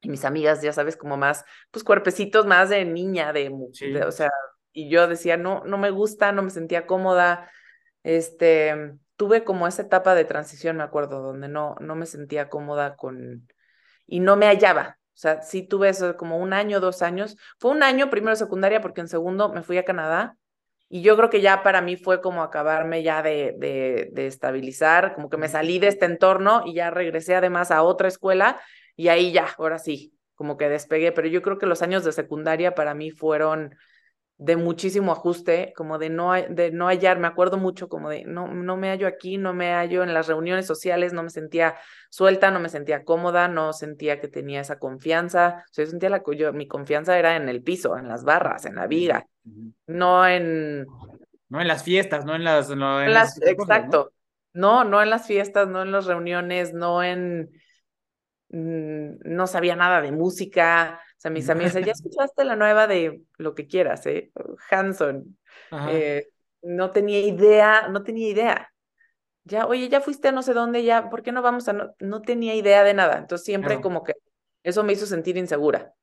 [0.00, 4.12] y mis amigas, ya sabes, como más, pues cuerpecitos más de niña, de, de, o
[4.12, 4.30] sea,
[4.72, 7.50] y yo decía, no, no me gusta, no me sentía cómoda,
[8.02, 12.96] este, tuve como esa etapa de transición, me acuerdo, donde no, no me sentía cómoda
[12.96, 13.46] con,
[14.06, 14.98] y no me hallaba.
[15.14, 17.36] O sea, sí tuve eso como un año, dos años.
[17.58, 20.36] Fue un año primero secundaria porque en segundo me fui a Canadá
[20.88, 25.14] y yo creo que ya para mí fue como acabarme ya de, de, de estabilizar,
[25.14, 28.60] como que me salí de este entorno y ya regresé además a otra escuela
[28.96, 32.12] y ahí ya, ahora sí, como que despegué, pero yo creo que los años de
[32.12, 33.74] secundaria para mí fueron
[34.38, 38.48] de muchísimo ajuste, como de no, de no hallar, me acuerdo mucho como de no,
[38.48, 41.76] no me hallo aquí, no me hallo en las reuniones sociales, no me sentía
[42.10, 46.10] suelta, no me sentía cómoda, no sentía que tenía esa confianza, o sea, yo sentía
[46.10, 49.26] la, yo, mi confianza era en el piso, en las barras, en la viga,
[49.86, 50.86] no en...
[51.48, 52.70] No en las fiestas, no en las...
[52.70, 54.12] No en las, exacto,
[54.54, 54.84] ¿no?
[54.84, 55.02] ¿no?
[55.02, 57.50] en las fiestas, no en las reuniones, no en...
[58.52, 63.54] Mm, no sabía nada de música, sea, mis amigas, ya escuchaste la nueva de lo
[63.54, 64.32] que quieras, ¿eh?
[64.70, 65.38] Hanson.
[65.88, 66.28] Eh,
[66.62, 68.72] no tenía idea, no tenía idea.
[69.44, 71.94] Ya, oye, ya fuiste a no sé dónde, ya, ¿por qué no vamos a no?
[72.00, 73.18] No tenía idea de nada.
[73.18, 74.14] Entonces siempre como que
[74.62, 75.94] eso me hizo sentir insegura.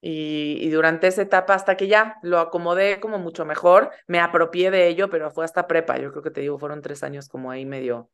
[0.00, 4.70] Y, y, durante esa etapa, hasta que ya lo acomodé como mucho mejor, me apropié
[4.70, 5.98] de ello, pero fue hasta prepa.
[5.98, 8.10] Yo creo que te digo, fueron tres años como ahí medio,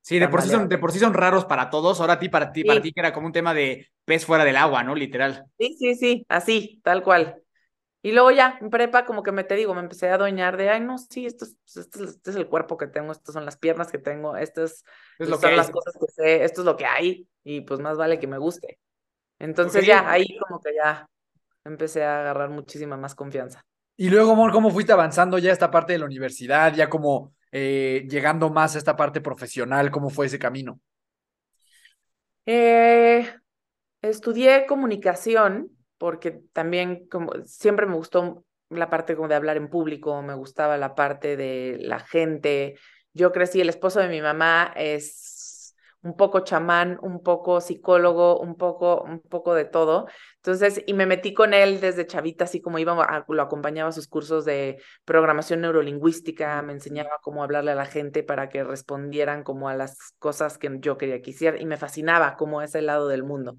[0.00, 2.00] Sí, de por sí, son, de por sí son raros para todos.
[2.00, 4.44] Ahora a ti, para ti, para ti que era como un tema de pez fuera
[4.44, 4.94] del agua, ¿no?
[4.94, 5.44] Literal.
[5.58, 7.42] Sí, sí, sí, así, tal cual.
[8.00, 10.70] Y luego ya, en prepa, como que me te digo, me empecé a adueñar de,
[10.70, 13.56] ay, no, sí, esto es, esto, este es el cuerpo que tengo, estas son las
[13.56, 14.84] piernas que tengo, estas
[15.18, 18.20] es son las cosas que sé, esto es lo que hay, y pues más vale
[18.20, 18.78] que me guste.
[19.40, 21.06] Entonces ya, ahí como que ya
[21.64, 23.62] empecé a agarrar muchísima más confianza.
[23.96, 26.72] Y luego, amor, ¿cómo fuiste avanzando ya esta parte de la universidad?
[26.72, 29.90] Ya como eh, llegando más a esta parte profesional?
[29.90, 30.80] ¿Cómo fue ese camino?
[32.46, 33.28] Eh,
[34.02, 40.22] estudié comunicación porque también como siempre me gustó la parte como de hablar en público,
[40.22, 42.78] me gustaba la parte de la gente.
[43.12, 45.37] Yo crecí, el esposo de mi mamá es
[46.08, 50.06] un poco chamán, un poco psicólogo, un poco, un poco de todo.
[50.36, 53.92] Entonces, y me metí con él desde chavita, así como iba, a, lo acompañaba a
[53.92, 59.42] sus cursos de programación neurolingüística, me enseñaba cómo hablarle a la gente para que respondieran
[59.42, 63.08] como a las cosas que yo quería que hiciera y me fascinaba como ese lado
[63.08, 63.58] del mundo.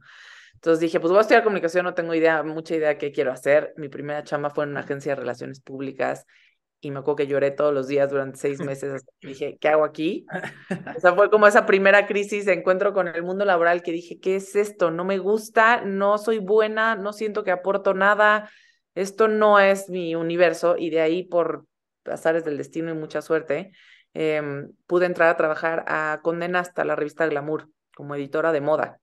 [0.55, 3.31] Entonces dije, pues voy a estudiar comunicación, no tengo idea, mucha idea de qué quiero
[3.31, 3.73] hacer.
[3.77, 6.25] Mi primera chamba fue en una agencia de relaciones públicas
[6.81, 9.03] y me acuerdo que lloré todos los días durante seis meses.
[9.21, 10.25] dije, ¿qué hago aquí?
[10.97, 14.19] O sea, fue como esa primera crisis de encuentro con el mundo laboral que dije,
[14.19, 14.91] ¿qué es esto?
[14.91, 18.49] No me gusta, no soy buena, no siento que aporto nada,
[18.95, 20.75] esto no es mi universo.
[20.77, 21.65] Y de ahí, por
[22.05, 23.71] azares del destino y mucha suerte,
[24.13, 28.99] em, pude entrar a trabajar a Condena hasta la revista Glamour como editora de moda.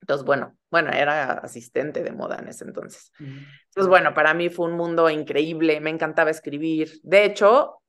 [0.00, 3.10] Entonces, bueno, bueno, era asistente de moda en ese entonces.
[3.18, 6.90] Entonces, bueno, para mí fue un mundo increíble, me encantaba escribir.
[7.02, 7.80] De hecho,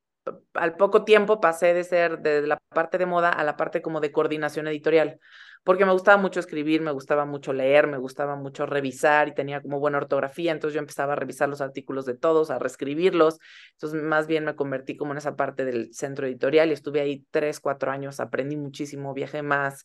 [0.54, 4.00] al poco tiempo pasé de ser de la parte de moda a la parte como
[4.00, 5.19] de coordinación editorial,
[5.65, 9.62] porque me gustaba mucho escribir, me gustaba mucho leer, me gustaba mucho revisar y tenía
[9.62, 13.38] como buena ortografía, entonces yo empezaba a revisar los artículos de todos, a reescribirlos,
[13.73, 17.26] entonces más bien me convertí como en esa parte del centro editorial y estuve ahí
[17.32, 19.84] tres, cuatro años, aprendí muchísimo, viajé más,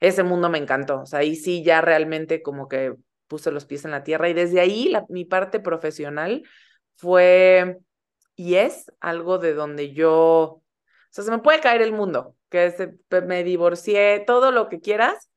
[0.00, 1.02] ese mundo me encantó.
[1.02, 2.94] O sea, ahí sí ya realmente como que
[3.28, 6.42] puse los pies en la tierra y desde ahí la, mi parte profesional
[6.96, 7.78] fue
[8.34, 10.62] y es algo de donde yo, o
[11.10, 15.30] sea, se me puede caer el mundo, que se, me divorcié, todo lo que quieras,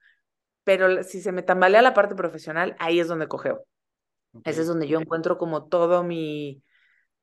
[0.64, 3.66] pero si se me tambalea la parte profesional, ahí es donde cogeo.
[4.46, 6.64] Ese es donde yo encuentro como todo mi,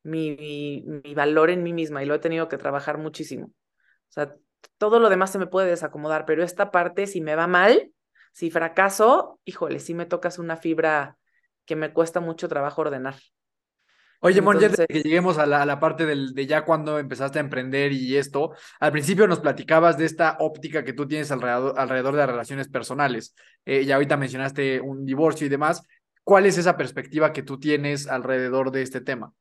[0.03, 3.47] mi, mi valor en mí misma y lo he tenido que trabajar muchísimo.
[3.47, 4.37] O sea,
[4.79, 7.93] todo lo demás se me puede desacomodar, pero esta parte, si me va mal,
[8.33, 11.17] si fracaso, híjole, sí me tocas una fibra
[11.65, 13.17] que me cuesta mucho trabajo ordenar.
[14.23, 17.93] Oye, Mon, ya que lleguemos a la, parte del, de ya cuando empezaste a emprender
[17.93, 22.19] y esto, al principio nos platicabas de esta óptica que tú tienes alrededor, alrededor de
[22.19, 23.35] las relaciones personales.
[23.65, 25.83] Eh, y ahorita mencionaste un divorcio y demás.
[26.23, 29.33] ¿Cuál es esa perspectiva que tú tienes alrededor de este tema?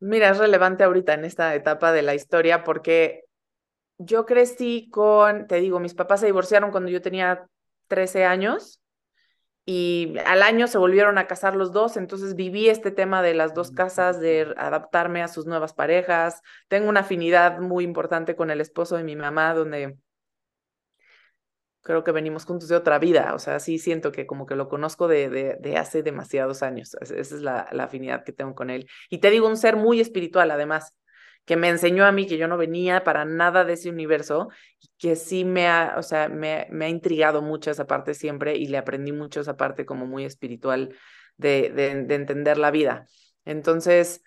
[0.00, 3.25] Mira, es relevante ahorita en esta etapa de la historia porque
[3.98, 7.46] yo crecí con, te digo, mis papás se divorciaron cuando yo tenía
[7.88, 8.80] 13 años
[9.64, 13.52] y al año se volvieron a casar los dos, entonces viví este tema de las
[13.52, 16.40] dos casas, de adaptarme a sus nuevas parejas.
[16.68, 19.98] Tengo una afinidad muy importante con el esposo de mi mamá, donde
[21.82, 24.68] creo que venimos juntos de otra vida, o sea, sí siento que como que lo
[24.68, 28.88] conozco de, de, hace demasiados años, esa es la, la afinidad que tengo con él.
[29.08, 30.94] Y te digo, un ser muy espiritual además
[31.46, 34.48] que me enseñó a mí que yo no venía para nada de ese universo
[34.98, 38.66] que sí me ha, o sea, me, me ha intrigado mucho esa parte siempre y
[38.66, 40.94] le aprendí mucho esa parte como muy espiritual
[41.38, 43.06] de, de, de entender la vida.
[43.44, 44.22] Entonces,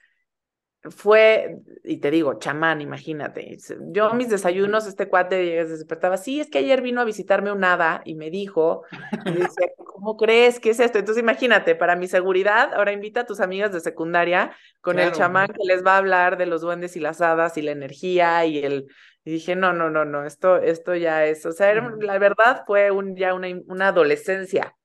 [0.83, 3.57] fue, y te digo, chamán, imagínate.
[3.91, 7.63] Yo mis desayunos, este cuate se despertaba, sí, es que ayer vino a visitarme un
[7.63, 8.83] hada y me dijo,
[9.25, 10.97] y decía, ¿cómo crees que es esto?
[10.97, 15.47] Entonces imagínate, para mi seguridad, ahora invita a tus amigas de secundaria con el chamán
[15.47, 18.59] que les va a hablar de los duendes y las hadas y la energía y
[18.59, 18.87] el...
[19.25, 22.89] Y dije, no, no, no, no, esto, esto ya es, o sea, la verdad fue
[22.89, 24.75] un, ya una, una adolescencia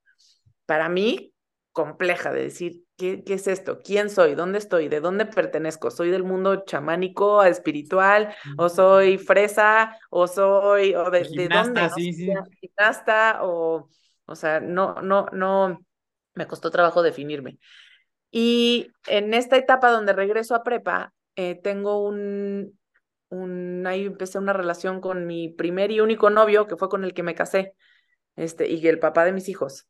[0.67, 1.33] para mí
[1.71, 3.81] compleja de decir, ¿qué, ¿qué, es esto?
[3.83, 4.35] ¿Quién soy?
[4.35, 4.89] ¿Dónde estoy?
[4.89, 5.91] ¿De dónde pertenezco?
[5.91, 8.35] ¿Soy del mundo chamánico, espiritual?
[8.57, 9.99] ¿O soy fresa?
[10.11, 11.91] ¿O soy, o de, de dónde?
[11.91, 12.29] Sí, sí.
[12.61, 13.89] Gimnasta, o,
[14.27, 15.85] o sea, no, no, no,
[16.35, 17.59] me costó trabajo definirme.
[18.31, 22.79] Y en esta etapa donde regreso a prepa, eh, tengo un,
[23.29, 27.15] un, ahí empecé una relación con mi primer y único novio, que fue con el
[27.15, 27.75] que me casé,
[28.37, 29.87] este, y el papá de mis hijos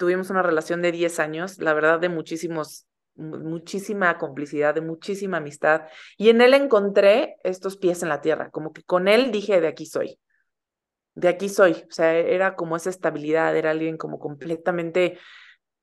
[0.00, 5.82] tuvimos una relación de 10 años, la verdad de muchísimos, muchísima complicidad, de muchísima amistad.
[6.16, 9.68] Y en él encontré estos pies en la tierra, como que con él dije, de
[9.68, 10.18] aquí soy,
[11.14, 11.72] de aquí soy.
[11.72, 15.18] O sea, era como esa estabilidad, era alguien como completamente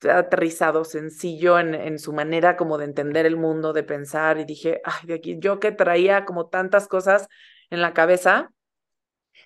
[0.01, 4.39] aterrizado, sencillo en, en su manera como de entender el mundo, de pensar.
[4.39, 7.27] Y dije, de aquí, yo que traía como tantas cosas
[7.69, 8.51] en la cabeza,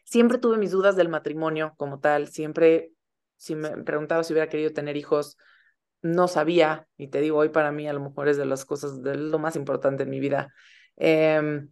[0.06, 2.94] siempre tuve mis dudas del matrimonio como tal, siempre
[3.42, 5.36] si me preguntaba si hubiera querido tener hijos,
[6.04, 9.02] no sabía, y te digo, hoy para mí a lo mejor es de las cosas,
[9.02, 10.54] de lo más importante en mi vida.
[10.96, 11.70] Em,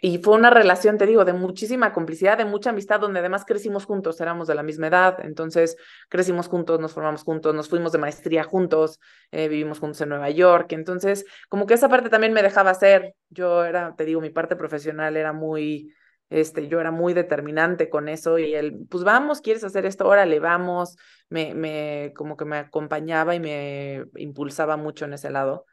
[0.00, 3.84] y fue una relación, te digo, de muchísima complicidad, de mucha amistad, donde además crecimos
[3.84, 5.76] juntos, éramos de la misma edad, entonces
[6.08, 9.00] crecimos juntos, nos formamos juntos, nos fuimos de maestría juntos,
[9.32, 13.16] eh, vivimos juntos en Nueva York, entonces como que esa parte también me dejaba hacer,
[13.28, 15.92] yo era, te digo, mi parte profesional era muy,
[16.30, 20.06] este, yo era muy determinante con eso y él, pues vamos, ¿quieres hacer esto?
[20.06, 20.96] Órale, vamos,
[21.28, 25.66] me, me, como que me acompañaba y me impulsaba mucho en ese lado.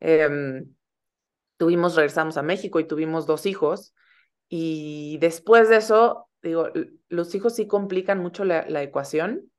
[0.00, 0.62] Eh,
[1.56, 3.94] tuvimos, regresamos a México y tuvimos dos hijos.
[4.48, 6.68] Y después de eso, digo,
[7.08, 9.50] los hijos sí complican mucho la, la ecuación,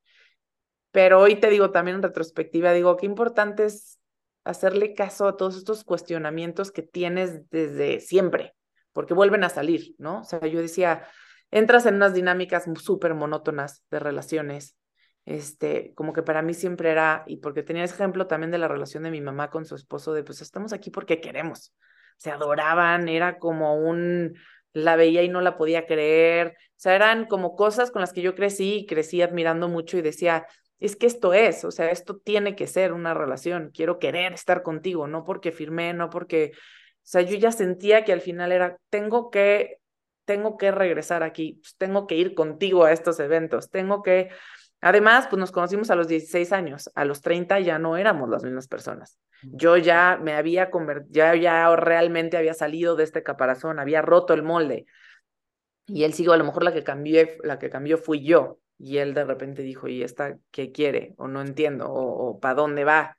[0.91, 3.99] pero hoy te digo también en retrospectiva, digo, qué importante es
[4.43, 8.55] hacerle caso a todos estos cuestionamientos que tienes desde siempre,
[8.93, 10.21] porque vuelven a salir, ¿no?
[10.21, 11.07] O sea, yo decía,
[11.51, 14.77] entras en unas dinámicas súper monótonas de relaciones,
[15.25, 19.03] este, como que para mí siempre era, y porque tenía ejemplo también de la relación
[19.03, 21.73] de mi mamá con su esposo, de pues estamos aquí porque queremos,
[22.17, 24.35] se adoraban, era como un,
[24.73, 28.21] la veía y no la podía creer, o sea, eran como cosas con las que
[28.21, 30.47] yo crecí y crecí admirando mucho y decía,
[30.79, 34.63] es que esto es, o sea, esto tiene que ser una relación, quiero querer estar
[34.63, 36.53] contigo, no porque firmé, no porque,
[37.03, 39.79] o sea, yo ya sentía que al final era, tengo que,
[40.25, 44.29] tengo que regresar aquí, pues, tengo que ir contigo a estos eventos, tengo que,
[44.81, 48.43] Además, pues nos conocimos a los 16 años, a los 30 ya no éramos las
[48.43, 49.19] mismas personas.
[49.43, 54.33] Yo ya me había convertido, ya, ya realmente había salido de este caparazón, había roto
[54.33, 54.87] el molde.
[55.85, 58.59] Y él sigo, a lo mejor la que cambié, la que cambió fui yo.
[58.79, 61.13] Y él de repente dijo, ¿y esta qué quiere?
[61.17, 63.17] O no entiendo, o, o ¿para dónde va?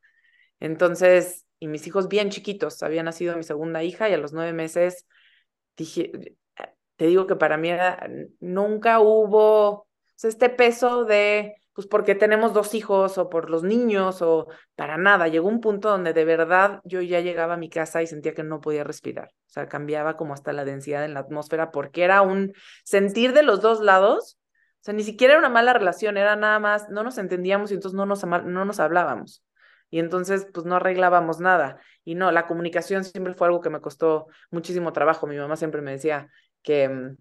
[0.58, 4.52] Entonces, y mis hijos bien chiquitos, había nacido mi segunda hija y a los nueve
[4.52, 5.06] meses
[5.76, 6.10] dije,
[6.96, 7.70] te digo que para mí
[8.40, 9.86] nunca hubo
[10.20, 15.28] este peso de, pues porque tenemos dos hijos o por los niños o para nada,
[15.28, 18.42] llegó un punto donde de verdad yo ya llegaba a mi casa y sentía que
[18.42, 22.22] no podía respirar, o sea, cambiaba como hasta la densidad en la atmósfera porque era
[22.22, 24.36] un sentir de los dos lados,
[24.80, 27.74] o sea, ni siquiera era una mala relación, era nada más, no nos entendíamos y
[27.74, 29.44] entonces no nos, no nos hablábamos.
[29.92, 31.78] Y entonces, pues no arreglábamos nada.
[32.02, 35.26] Y no, la comunicación siempre fue algo que me costó muchísimo trabajo.
[35.26, 36.30] Mi mamá siempre me decía
[36.62, 37.16] que, mm,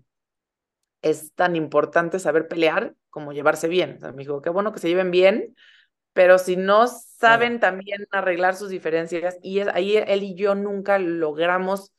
[1.02, 3.98] es tan importante saber pelear como llevarse bien.
[3.98, 5.54] O sea, me dijo, qué bueno que se lleven bien,
[6.14, 11.90] pero si no saben también arreglar sus diferencias, y ahí él y yo nunca logramos,
[11.90, 11.92] o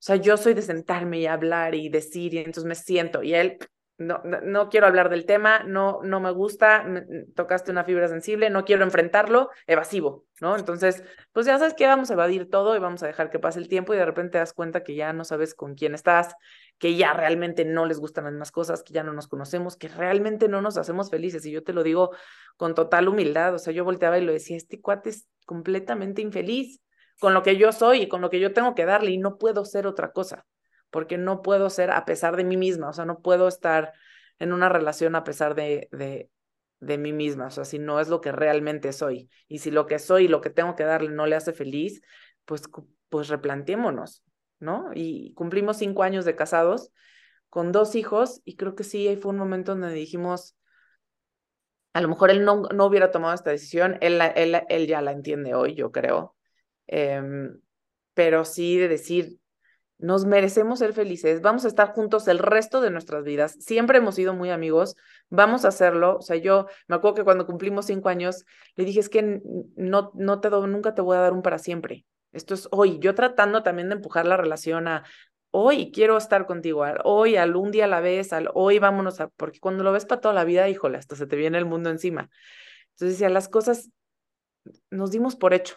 [0.00, 3.58] sea, yo soy de sentarme y hablar y decir, y entonces me siento, y él
[4.00, 6.86] no, no, quiero hablar del tema, no, no me gusta,
[7.36, 10.56] tocaste una fibra sensible, no quiero enfrentarlo, evasivo, ¿no?
[10.56, 13.58] Entonces, pues ya sabes que vamos a evadir todo y vamos a dejar que pase
[13.58, 16.34] el tiempo y de repente te das cuenta que ya no sabes con quién estás,
[16.78, 19.88] que ya realmente no les gustan las mismas cosas, que ya no nos conocemos, que
[19.88, 21.44] realmente no nos hacemos felices.
[21.44, 22.10] Y yo te lo digo
[22.56, 26.80] con total humildad, o sea, yo volteaba y lo decía, este cuate es completamente infeliz
[27.18, 29.36] con lo que yo soy y con lo que yo tengo que darle y no
[29.36, 30.46] puedo ser otra cosa
[30.90, 33.92] porque no puedo ser a pesar de mí misma, o sea, no puedo estar
[34.38, 35.88] en una relación a pesar de,
[36.80, 39.30] de, mí misma, o sea, si no es lo que realmente soy.
[39.48, 42.00] Y si lo que soy y lo que tengo que darle no le hace feliz,
[42.44, 42.62] pues,
[43.08, 44.24] pues replanteémonos,
[44.58, 44.90] ¿no?
[44.94, 46.90] Y cumplimos cinco años de casados
[47.50, 50.56] con dos hijos y creo que sí, ahí fue un momento donde dijimos,
[51.92, 55.12] a lo mejor él no, no hubiera tomado esta decisión, él, él, él ya la
[55.12, 56.36] entiende hoy, yo creo,
[56.86, 57.60] em,
[58.14, 59.39] pero sí de decir,
[60.00, 64.14] nos merecemos ser felices, vamos a estar juntos el resto de nuestras vidas, siempre hemos
[64.14, 64.96] sido muy amigos,
[65.28, 68.44] vamos a hacerlo, o sea, yo me acuerdo que cuando cumplimos cinco años,
[68.76, 69.40] le dije, es que
[69.76, 72.98] no, no te doy, nunca te voy a dar un para siempre, esto es hoy,
[73.00, 75.04] yo tratando también de empujar la relación a,
[75.50, 79.28] hoy quiero estar contigo, hoy, al un día a la vez, al hoy vámonos a,
[79.28, 81.90] porque cuando lo ves para toda la vida, híjole, hasta se te viene el mundo
[81.90, 82.30] encima.
[82.90, 83.90] Entonces decía, las cosas
[84.90, 85.76] nos dimos por hecho,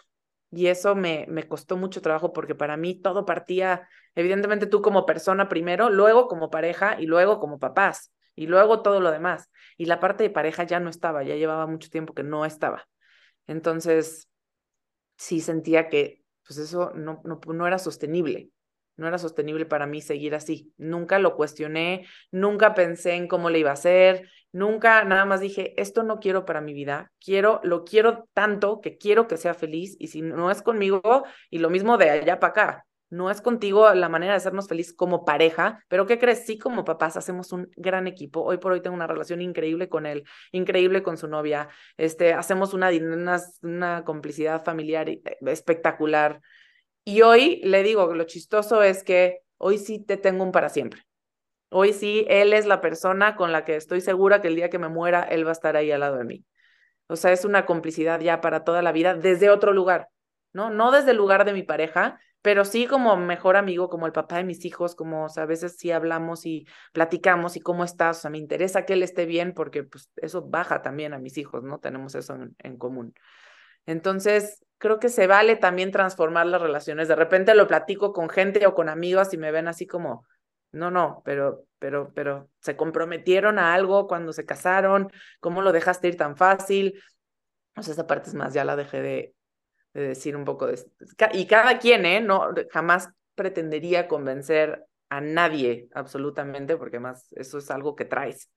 [0.54, 5.06] y eso me, me costó mucho trabajo porque para mí todo partía, evidentemente tú como
[5.06, 9.50] persona primero, luego como pareja y luego como papás y luego todo lo demás.
[9.76, 12.86] Y la parte de pareja ya no estaba, ya llevaba mucho tiempo que no estaba.
[13.46, 14.28] Entonces,
[15.16, 18.50] sí sentía que pues eso no, no, no era sostenible
[18.96, 20.72] no era sostenible para mí seguir así.
[20.76, 25.80] Nunca lo cuestioné, nunca pensé en cómo le iba a hacer, nunca nada más dije,
[25.80, 29.96] esto no quiero para mi vida, quiero, lo quiero tanto que quiero que sea feliz
[29.98, 33.92] y si no es conmigo, y lo mismo de allá para acá, no es contigo
[33.94, 36.46] la manera de hacernos feliz como pareja, pero ¿qué crees?
[36.46, 38.42] Sí, como papás hacemos un gran equipo.
[38.42, 41.68] Hoy por hoy tengo una relación increíble con él, increíble con su novia.
[41.96, 46.40] Este, hacemos una, una, una complicidad familiar eh, espectacular.
[47.04, 51.02] Y hoy le digo, lo chistoso es que hoy sí te tengo un para siempre.
[51.70, 54.78] Hoy sí, él es la persona con la que estoy segura que el día que
[54.78, 56.44] me muera, él va a estar ahí al lado de mí.
[57.08, 60.08] O sea, es una complicidad ya para toda la vida desde otro lugar.
[60.54, 60.70] ¿no?
[60.70, 64.36] No desde el lugar de mi pareja, pero sí como mejor amigo, como el papá
[64.36, 68.30] de mis hijos, como a veces sí hablamos y platicamos y cómo estás, o sea,
[68.30, 71.80] me interesa que él esté bien porque pues eso baja también a mis hijos, ¿no?
[71.80, 73.14] Tenemos eso en, común.
[73.84, 77.08] Entonces, creo que se vale también transformar las relaciones.
[77.08, 80.26] De repente lo platico con gente o con amigos y me ven así como,
[80.72, 85.10] no, no, pero, pero, pero se comprometieron a algo cuando se casaron,
[85.40, 87.02] ¿cómo lo dejaste ir tan fácil?
[87.74, 89.34] O sea, esa parte es más, ya la dejé de,
[89.94, 90.78] de decir un poco de...
[91.32, 92.20] Y cada quien, ¿eh?
[92.20, 98.50] No, jamás pretendería convencer a nadie, absolutamente, porque más eso es algo que traes.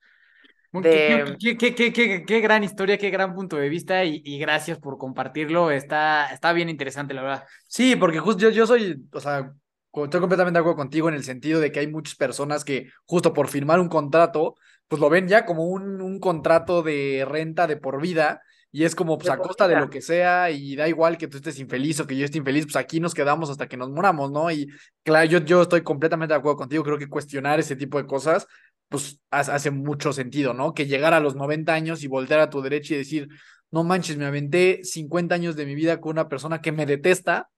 [0.82, 4.98] Qué, qué, qué, qué, gran historia, qué gran punto de vista y, y, gracias por
[4.98, 5.70] compartirlo.
[5.70, 7.44] Está, está bien interesante, la verdad.
[7.66, 9.52] Sí, porque justo yo, yo soy, o sea,
[9.94, 13.32] estoy completamente de acuerdo contigo en el sentido de que hay muchas personas que justo
[13.32, 14.56] por firmar un contrato,
[14.88, 18.94] pues lo ven ya como un, un contrato de renta de por vida y es
[18.94, 22.00] como, pues a costa de lo que sea, y da igual que tú estés infeliz
[22.00, 24.50] o que yo esté infeliz, pues aquí nos quedamos hasta que nos moramos, ¿no?
[24.50, 24.68] Y
[25.02, 28.46] claro, yo, yo estoy completamente de acuerdo contigo, creo que cuestionar ese tipo de cosas,
[28.88, 30.74] pues hace mucho sentido, ¿no?
[30.74, 33.28] Que llegar a los 90 años y voltear a tu derecha y decir,
[33.70, 37.50] no manches, me aventé 50 años de mi vida con una persona que me detesta,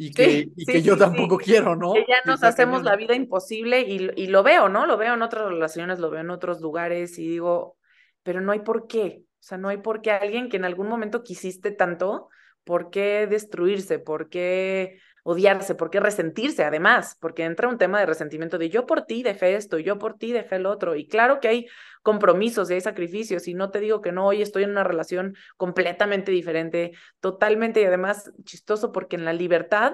[0.00, 1.92] y que, y que yo tampoco quiero, ¿no?
[1.92, 4.86] Que ya nos hacemos la vida imposible y, y, lo veo, ¿no?
[4.86, 7.76] Lo veo en otras relaciones, lo veo en otros lugares y digo,
[8.22, 9.24] pero no hay por qué.
[9.24, 12.28] O sea, no hay por qué alguien que en algún momento quisiste tanto,
[12.62, 13.98] ¿por qué destruirse?
[13.98, 15.74] ¿Por qué odiarse?
[15.74, 16.64] ¿Por qué resentirse?
[16.64, 20.14] Además, porque entra un tema de resentimiento de yo por ti dejé esto, yo por
[20.14, 20.96] ti dejé el otro.
[20.96, 21.66] Y claro que hay
[22.02, 25.36] compromisos y hay sacrificios y no te digo que no, hoy estoy en una relación
[25.58, 29.92] completamente diferente, totalmente y además chistoso porque en la libertad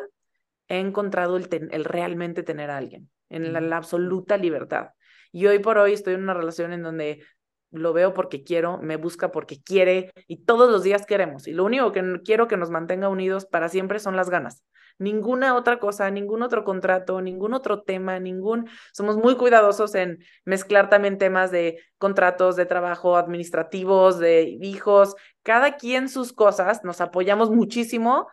[0.68, 4.90] he encontrado el, el realmente tener a alguien, en la absoluta libertad.
[5.32, 7.24] Y hoy por hoy estoy en una relación en donde
[7.72, 11.48] lo veo porque quiero, me busca porque quiere y todos los días queremos.
[11.48, 14.62] Y lo único que quiero que nos mantenga unidos para siempre son las ganas.
[14.98, 18.68] Ninguna otra cosa, ningún otro contrato, ningún otro tema, ningún...
[18.92, 25.76] Somos muy cuidadosos en mezclar también temas de contratos, de trabajo, administrativos, de hijos, cada
[25.76, 28.28] quien sus cosas, nos apoyamos muchísimo,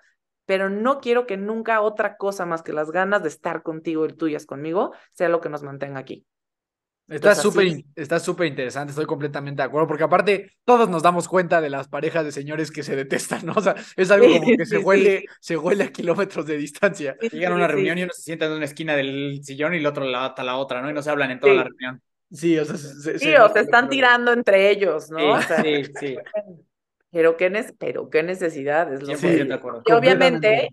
[0.45, 4.14] pero no quiero que nunca otra cosa más que las ganas de estar contigo y
[4.14, 6.26] tuyas conmigo sea lo que nos mantenga aquí.
[7.12, 11.59] Está súper está súper interesante, estoy completamente de acuerdo, porque aparte todos nos damos cuenta
[11.59, 13.53] de las parejas de señores que se detestan, ¿no?
[13.53, 17.18] O sea, es algo como que se huele, se huele a kilómetros de distancia.
[17.20, 19.86] Llegan a una reunión y uno se sienta en una esquina del sillón y el
[19.86, 20.89] otro la a la otra, ¿no?
[20.89, 22.01] Y no se hablan en toda la reunión.
[22.32, 25.41] Sí, o sea, se, sí, o se están tirando entre ellos, ¿no?
[25.41, 26.18] Sí, sí,
[27.12, 29.47] Pero qué, pero qué necesidad es lo que...
[29.86, 30.70] Y obviamente,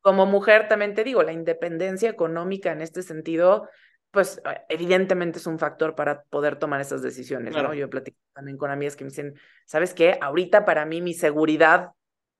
[0.00, 3.68] como mujer también te digo, la independencia económica en este sentido
[4.12, 7.72] pues evidentemente es un factor para poder tomar esas decisiones, ¿no?
[7.72, 9.34] Yo platico también con amigas que me dicen,
[9.64, 10.18] ¿sabes qué?
[10.20, 11.92] Ahorita para mí mi seguridad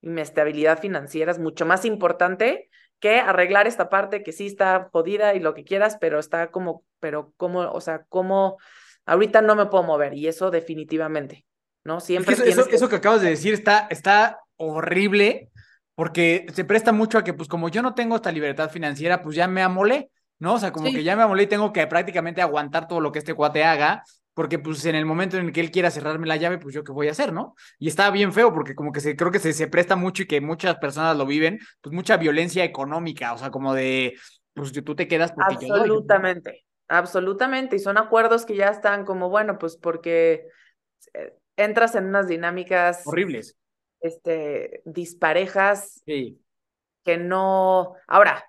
[0.03, 2.68] y mi estabilidad financiera es mucho más importante
[3.01, 6.85] que arreglar esta parte que sí está jodida y lo que quieras, pero está como,
[7.01, 8.59] pero como, o sea, como
[9.07, 11.47] ahorita no me puedo mover y eso definitivamente,
[11.85, 12.01] ¿no?
[12.01, 12.77] Siempre eso, que...
[12.77, 15.49] eso, que acabas de decir está, está horrible
[15.95, 19.37] porque se presta mucho a que, pues como yo no tengo esta libertad financiera, pues
[19.37, 20.11] ya me amolé.
[20.43, 20.55] ¿No?
[20.55, 23.20] O sea, como que ya me amolé y tengo que prácticamente aguantar todo lo que
[23.20, 24.03] este cuate haga,
[24.34, 26.82] porque pues en el momento en el que él quiera cerrarme la llave, pues yo
[26.82, 27.55] qué voy a hacer, ¿no?
[27.78, 30.26] Y está bien feo porque como que se, creo que se, se presta mucho y
[30.26, 34.14] que muchas personas lo viven, pues mucha violencia económica, o sea, como de,
[34.53, 39.59] pues tú te quedas porque Absolutamente, absolutamente, y son acuerdos que ya están como, bueno,
[39.59, 40.49] pues porque
[41.14, 43.57] eh, entras en unas dinámicas horribles.
[44.01, 46.03] Este, disparejas.
[46.05, 46.40] Sí.
[47.05, 47.95] Que no.
[48.09, 48.45] Ahora,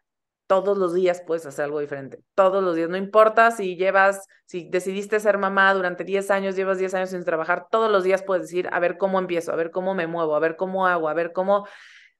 [0.62, 2.20] todos los días puedes hacer algo diferente.
[2.36, 2.89] Todos los días.
[2.89, 7.24] No importa si llevas, si decidiste ser mamá durante 10 años, llevas 10 años sin
[7.24, 10.36] trabajar, todos los días puedes decir, a ver cómo empiezo, a ver cómo me muevo,
[10.36, 11.68] a ver cómo hago, a ver cómo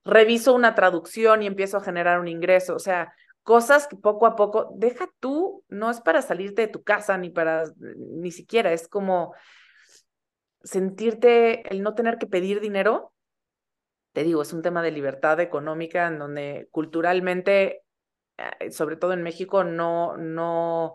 [0.04, 2.74] reviso una traducción y empiezo a generar un ingreso.
[2.74, 3.12] O sea,
[3.42, 7.30] cosas que poco a poco, deja tú, no es para salirte de tu casa ni
[7.30, 9.34] para, ni siquiera, es como
[10.64, 13.12] sentirte, el no tener que pedir dinero.
[14.12, 17.83] Te digo, es un tema de libertad económica en donde culturalmente
[18.70, 20.94] sobre todo en México, no, no,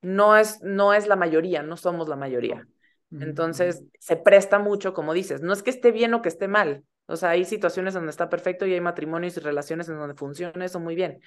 [0.00, 2.66] no es, no es la mayoría, no somos la mayoría.
[3.20, 6.84] Entonces, se presta mucho, como dices, no es que esté bien o que esté mal.
[7.06, 10.64] O sea, hay situaciones donde está perfecto y hay matrimonios y relaciones en donde funciona
[10.64, 11.20] eso muy bien.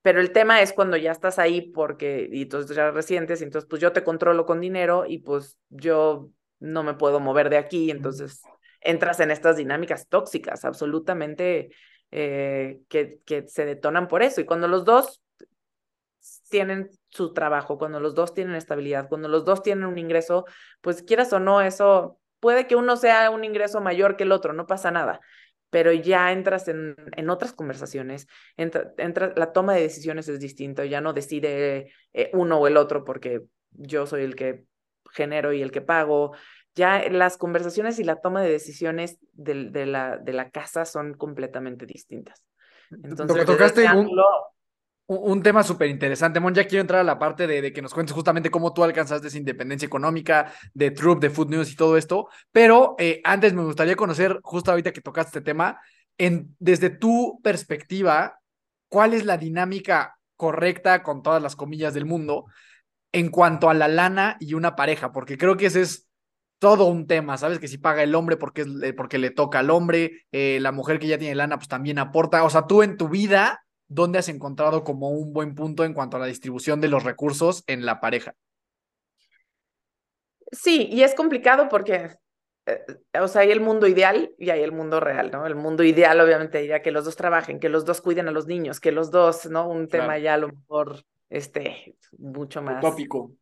[0.00, 3.68] Pero el tema es cuando ya estás ahí porque, y entonces ya recientes, y entonces
[3.68, 7.90] pues yo te controlo con dinero y pues yo no me puedo mover de aquí,
[7.90, 8.42] entonces
[8.80, 11.70] entras en estas dinámicas tóxicas, absolutamente
[12.18, 14.40] eh, que, se detonan por eso.
[14.40, 15.20] Y cuando los dos
[16.48, 20.46] tienen su trabajo, cuando los dos tienen estabilidad, cuando los dos tienen un ingreso,
[20.80, 24.54] pues quieras o no, eso puede que uno sea un ingreso mayor que el otro,
[24.54, 25.20] no pasa nada.
[25.68, 30.84] pero ya entras en, en otras conversaciones, entra, entra, la toma de decisiones es distinto,
[30.84, 33.42] ya no decide eh, uno o el otro porque
[33.72, 34.64] yo soy el que
[35.12, 36.34] genero y el que pago.
[36.76, 41.14] Ya las conversaciones y la toma de decisiones de, de la, de la casa son
[41.14, 42.44] completamente distintas.
[42.90, 44.10] Entonces, tocaste un,
[45.06, 46.54] un tema súper interesante, Mon.
[46.54, 49.38] Ya quiero entrar a la parte de, que nos cuentes justamente cómo tú alcanzaste esa
[49.38, 52.28] independencia económica de Troop, de Food News y todo esto.
[52.52, 55.80] Pero eh, antes me gustaría conocer, justo ahorita que tocaste este tema,
[56.18, 58.40] en, desde tu perspectiva,
[58.88, 62.46] ¿cuál es la dinámica correcta, con todas las comillas del mundo,
[63.12, 65.12] en cuanto a la lana y una pareja?
[65.12, 66.05] Porque creo que ese es
[66.58, 67.58] todo un tema, ¿sabes?
[67.58, 70.98] Que si paga el hombre porque, es, porque le toca al hombre, eh, la mujer
[70.98, 72.44] que ya tiene lana, pues también aporta.
[72.44, 76.16] O sea, tú en tu vida ¿dónde has encontrado como un buen punto en cuanto
[76.16, 78.34] a la distribución de los recursos en la pareja?
[80.52, 82.10] Sí, y es complicado porque,
[82.66, 82.84] eh,
[83.20, 85.46] o sea, hay el mundo ideal y hay el mundo real, ¿no?
[85.46, 88.46] El mundo ideal, obviamente, diría que los dos trabajen, que los dos cuiden a los
[88.46, 89.68] niños, que los dos, ¿no?
[89.68, 92.80] Un tema ya a lo mejor, este, mucho más.
[92.80, 93.32] Tópico.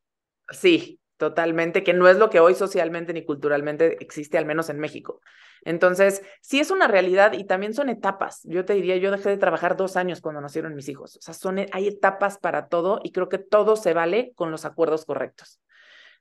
[0.51, 4.79] Sí, totalmente, que no es lo que hoy socialmente ni culturalmente existe, al menos en
[4.79, 5.21] México.
[5.63, 8.41] Entonces, sí es una realidad y también son etapas.
[8.45, 11.17] Yo te diría, yo dejé de trabajar dos años cuando nacieron mis hijos.
[11.17, 14.65] O sea, son, hay etapas para todo y creo que todo se vale con los
[14.65, 15.61] acuerdos correctos.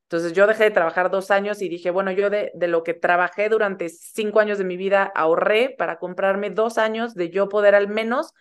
[0.04, 2.94] Entonces yo dejé de trabajar dos años y dije, bueno, yo de, de, lo que
[2.94, 7.74] trabajé durante cinco años de mi vida ahorré para comprarme dos años de yo poder
[7.74, 8.34] al menos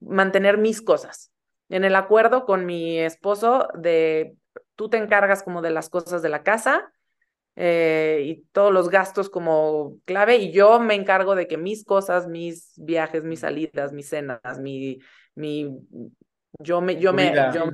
[0.00, 1.32] mantener mis cosas.
[1.68, 4.36] En el acuerdo con mi esposo de
[4.74, 6.92] tú te encargas como de las cosas de la casa
[7.56, 12.26] eh, y todos los gastos como clave y yo me encargo de que mis cosas,
[12.26, 14.98] mis viajes, mis salidas, mis cenas, mi,
[15.34, 15.78] mi,
[16.58, 17.72] yo me, yo me, yo me,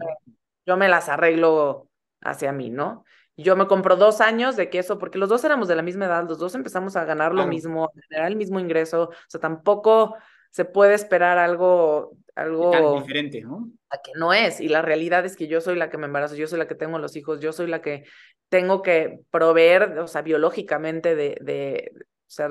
[0.66, 1.88] yo me las arreglo
[2.20, 3.04] hacia mí, ¿no?
[3.36, 6.04] Yo me compro dos años de que eso, porque los dos éramos de la misma
[6.04, 9.40] edad, los dos empezamos a ganar lo mismo, a generar el mismo ingreso, o sea,
[9.40, 10.16] tampoco
[10.50, 13.70] se puede esperar algo, algo diferente, ¿no?
[13.88, 14.60] A que no es.
[14.60, 16.74] Y la realidad es que yo soy la que me embarazo, yo soy la que
[16.74, 18.04] tengo los hijos, yo soy la que
[18.48, 22.48] tengo que proveer, o sea, biológicamente de, de o sea,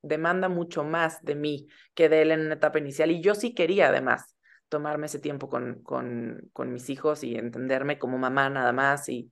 [0.00, 3.10] demanda mucho más de mí que de él en una etapa inicial.
[3.10, 4.34] Y yo sí quería, además,
[4.70, 9.10] tomarme ese tiempo con, con, con mis hijos y entenderme como mamá nada más.
[9.10, 9.30] Y,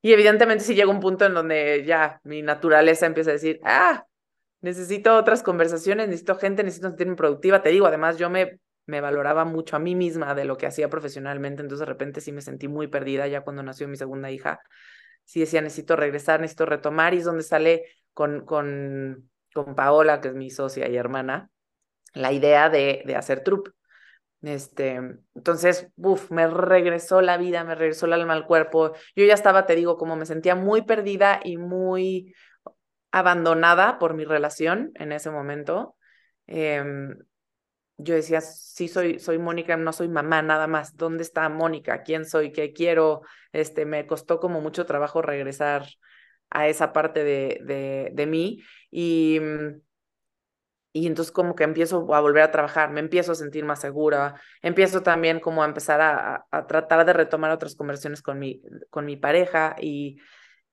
[0.00, 4.05] y evidentemente si llega un punto en donde ya mi naturaleza empieza a decir, ah,
[4.60, 7.62] necesito otras conversaciones, necesito gente, necesito sentirme productiva.
[7.62, 10.88] Te digo, además yo me, me valoraba mucho a mí misma de lo que hacía
[10.88, 14.60] profesionalmente, entonces de repente sí me sentí muy perdida ya cuando nació mi segunda hija.
[15.24, 17.84] Sí decía, necesito regresar, necesito retomar y es donde sale
[18.14, 21.50] con, con, con Paola, que es mi socia y hermana,
[22.14, 23.70] la idea de, de hacer trup.
[24.42, 25.00] Este,
[25.34, 28.92] entonces, uff, me regresó la vida, me regresó el alma al cuerpo.
[29.16, 32.32] Yo ya estaba, te digo, como me sentía muy perdida y muy
[33.10, 35.96] abandonada por mi relación en ese momento.
[36.46, 37.16] Em,
[37.98, 40.96] yo decía, sí, soy, soy Mónica, no soy mamá, nada más.
[40.96, 42.02] ¿Dónde está Mónica?
[42.02, 42.52] ¿Quién soy?
[42.52, 43.22] ¿Qué quiero?
[43.52, 45.86] Este, me costó como mucho trabajo regresar
[46.50, 48.62] a esa parte de, de, de mí.
[48.90, 49.80] Y, mm,
[50.96, 54.40] y entonces como que empiezo a volver a trabajar, me empiezo a sentir más segura,
[54.62, 59.04] empiezo también como a empezar a, a, tratar de retomar otras conversiones con mi, con
[59.04, 60.16] mi pareja y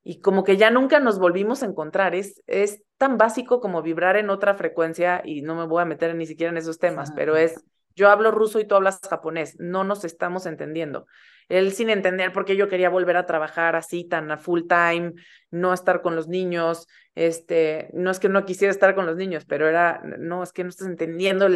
[0.04, 2.14] y como que ya nunca nos volvimos a encontrar.
[2.14, 6.14] Es, es tan básico como vibrar en otra frecuencia y no me voy a meter
[6.16, 7.64] ni siquiera en esos temas, pero es,
[7.96, 11.06] yo hablo ruso y tú hablas japonés, no nos estamos entendiendo.
[11.50, 15.14] Él sin entender por qué yo quería volver a trabajar así tan a full time,
[15.52, 19.46] no estar con los niños, este, no es que no quisiera estar con los niños,
[19.46, 21.48] pero era, no, es que no estás entendiendo,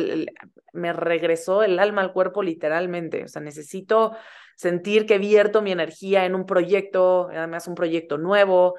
[0.73, 4.15] me regresó el alma al cuerpo literalmente, o sea, necesito
[4.57, 8.75] sentir que vierto mi energía en un proyecto, además un proyecto nuevo.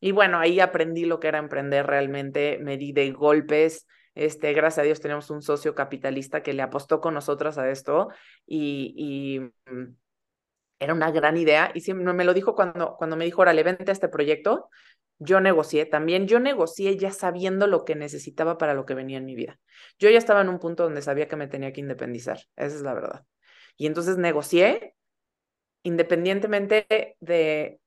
[0.00, 3.86] Y bueno, ahí aprendí lo que era emprender realmente, me di de golpes.
[4.14, 8.08] Este, gracias a Dios tenemos un socio capitalista que le apostó con nosotras a esto
[8.46, 9.84] y, mm,
[10.80, 13.90] era una gran idea y siempre me lo dijo cuando, cuando me dijo, órale, vente
[13.90, 14.70] a este proyecto,
[15.18, 19.24] yo negocié también, yo negocié ya sabiendo lo que necesitaba para lo que venía en
[19.24, 19.58] mi vida.
[19.98, 22.82] Yo ya estaba en un punto donde sabía que me tenía que independizar, esa es
[22.82, 23.24] la verdad.
[23.76, 24.94] Y entonces negocié
[25.82, 27.80] independientemente de...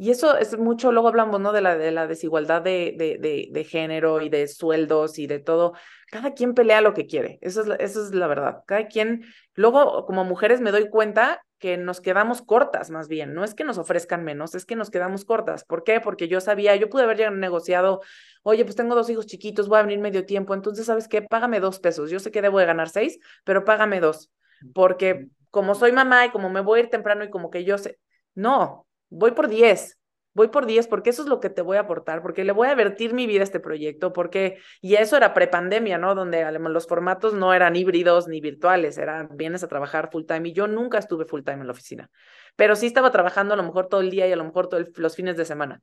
[0.00, 1.50] Y eso es mucho, luego hablamos, ¿no?
[1.50, 5.72] De la, de la desigualdad de, de, de, género y de sueldos y de todo.
[6.08, 8.62] Cada quien pelea lo que quiere, eso es, la, eso es la verdad.
[8.64, 9.24] Cada quien,
[9.54, 13.64] luego como mujeres me doy cuenta que nos quedamos cortas más bien, no es que
[13.64, 15.64] nos ofrezcan menos, es que nos quedamos cortas.
[15.64, 16.00] ¿Por qué?
[16.00, 18.00] Porque yo sabía, yo pude haber negociado,
[18.42, 21.22] oye, pues tengo dos hijos chiquitos, voy a venir medio tiempo, entonces, ¿sabes qué?
[21.22, 24.30] Págame dos pesos, yo sé que debo de ganar seis, pero págame dos,
[24.72, 27.78] porque como soy mamá y como me voy a ir temprano y como que yo
[27.78, 27.98] sé,
[28.34, 29.98] no, voy por 10.
[30.34, 32.68] voy por 10 porque eso es lo que te voy a aportar, porque le voy
[32.68, 36.14] a vertir mi vida a este proyecto, porque, y eso era prepandemia, ¿no?
[36.14, 40.52] Donde los formatos no eran híbridos ni virtuales, eran, vienes a trabajar full time y
[40.52, 42.10] yo nunca estuve full time en la oficina,
[42.54, 44.86] pero sí estaba trabajando a lo mejor todo el día y a lo mejor todos
[44.96, 45.80] los fines de semana.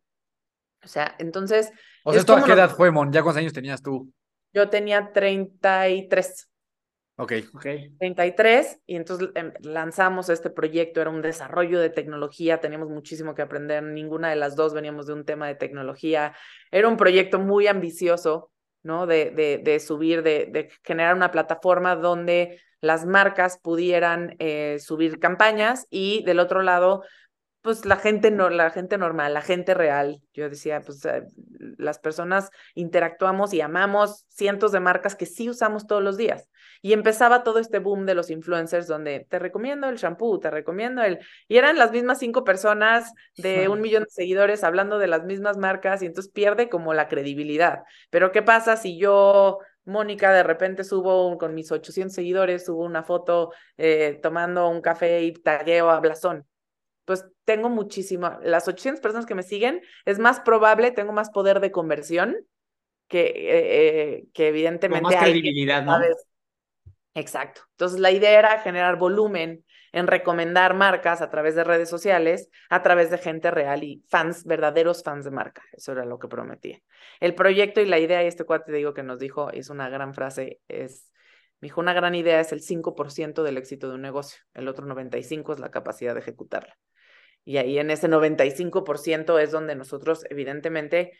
[0.83, 1.71] O sea, entonces...
[2.03, 3.11] O sea, ¿esto a qué edad fue, Mon?
[3.11, 4.11] ¿Ya cuántos años tenías tú?
[4.53, 6.49] Yo tenía 33.
[7.17, 7.65] Ok, ok.
[7.97, 13.41] 33 y entonces em, lanzamos este proyecto, era un desarrollo de tecnología, teníamos muchísimo que
[13.41, 16.35] aprender, ninguna de las dos veníamos de un tema de tecnología,
[16.71, 18.51] era un proyecto muy ambicioso,
[18.83, 19.07] ¿no?
[19.07, 25.19] De, de, de subir, de, de, generar una plataforma donde las marcas pudieran eh, subir
[25.19, 27.03] campañas y del otro lado
[27.65, 30.21] pues la gente no, la gente normal, la gente real.
[30.35, 31.23] Yo decía, pues eh,
[31.79, 36.47] las personas interactuamos y amamos cientos de marcas que sí usamos todos los días.
[36.83, 41.01] Y empezaba todo este boom de los influencers donde te recomiendo el shampoo, te recomiendo
[41.01, 41.17] el...
[41.47, 45.57] Y eran las mismas cinco personas de un millón de seguidores hablando de las mismas
[45.57, 47.79] marcas y entonces pierde como la credibilidad.
[48.11, 53.01] Pero ¿qué pasa si yo Mónica, de repente subo con mis 800 seguidores, subo una
[53.01, 56.45] foto eh, tomando un café y tagueo a Blasón
[57.05, 61.59] pues tengo muchísimo, las 800 personas que me siguen, es más probable, tengo más poder
[61.59, 62.35] de conversión
[63.07, 65.03] que, eh, eh, que evidentemente...
[65.03, 65.99] más credibilidad, ¿no?
[67.13, 67.61] Exacto.
[67.71, 72.83] Entonces la idea era generar volumen en recomendar marcas a través de redes sociales, a
[72.83, 75.63] través de gente real y fans, verdaderos fans de marca.
[75.71, 76.81] Eso era lo que prometía.
[77.21, 80.13] El proyecto y la idea, y este cuate digo que nos dijo, es una gran
[80.13, 81.09] frase, es,
[81.61, 84.85] me dijo, una gran idea es el 5% del éxito de un negocio, el otro
[84.85, 86.77] 95% es la capacidad de ejecutarla.
[87.45, 91.13] Y ahí en ese 95% es donde nosotros, evidentemente,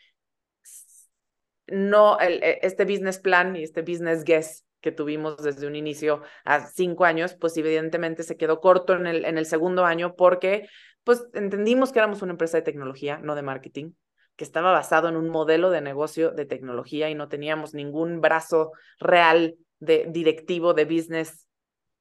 [1.68, 6.66] no, e, este business plan y este business guess que tuvimos desde un inicio a
[6.66, 10.68] cinco años, pues evidentemente se quedó corto en el, en el segundo año porque
[11.04, 13.92] pues entendimos que éramos una empresa de tecnología, no de marketing,
[14.34, 18.72] que estaba basado en un modelo de negocio de tecnología y no teníamos ningún brazo
[18.98, 21.45] real de directivo de business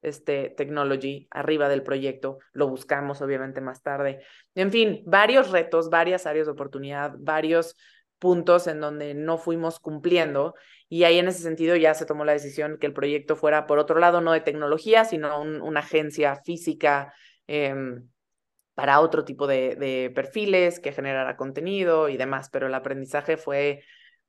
[0.02, 4.22] este, technology arriba del proyecto, lo buscamos obviamente más tarde.
[4.54, 7.76] En fin, varios retos, varias áreas de oportunidad, varios
[8.20, 10.56] puntos en donde no fuimos cumpliendo
[10.88, 13.80] y ahí en ese sentido ya se tomó la decisión que el proyecto fuera por
[13.80, 17.14] otro lado no de tecnología, sino una agencia física
[17.48, 18.08] em,
[18.74, 23.84] para otro tipo de, de, perfiles que generara contenido y demás, pero el aprendizaje fue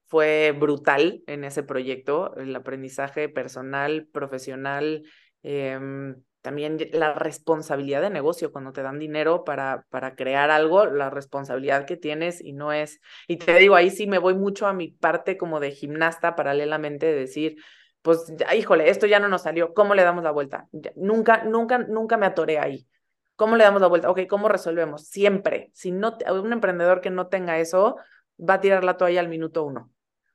[0.07, 5.03] fue brutal en ese proyecto, el aprendizaje personal, profesional,
[5.43, 6.17] Em,
[6.47, 11.87] también la responsabilidad de negocio, cuando te dan dinero para, para crear algo, la responsabilidad
[11.87, 14.93] que tienes y no es, y te digo, ahí sí me voy mucho a mi
[14.93, 17.57] parte como de gimnasta paralelamente de decir,
[18.01, 20.69] pues, híjole, esto ya no nos salió, ¿cómo le damos la vuelta?
[20.95, 22.87] nunca, nunca, nunca me atoré ahí.
[23.35, 24.09] ¿Cómo le damos la vuelta?
[24.09, 25.09] Ok, ¿cómo resolvemos?
[25.09, 25.71] Siempre.
[25.75, 27.97] Si no, un emprendedor que no tenga eso,
[28.39, 29.91] va a tirar la toalla al minuto uno.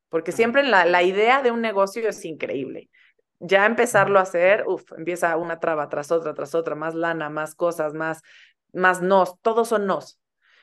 [0.10, 2.89] Porque siempre la, la idea de un negocio es increíble
[3.42, 7.56] ya empezarlo a hacer, uff, empieza una traba tras otra, tras otra, más lana, más
[7.56, 8.22] cosas, más,
[8.72, 10.20] más nos, todos son nos.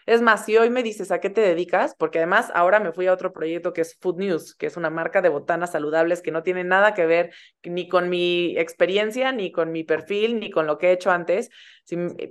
[0.06, 3.06] Es más, si hoy me dices a qué te dedicas, porque además ahora me fui
[3.08, 6.30] a otro proyecto que es Food News, que es una marca de botanas saludables que
[6.30, 10.66] no tiene nada que ver ni con mi experiencia, ni con mi perfil, ni con
[10.66, 11.50] lo que he hecho antes,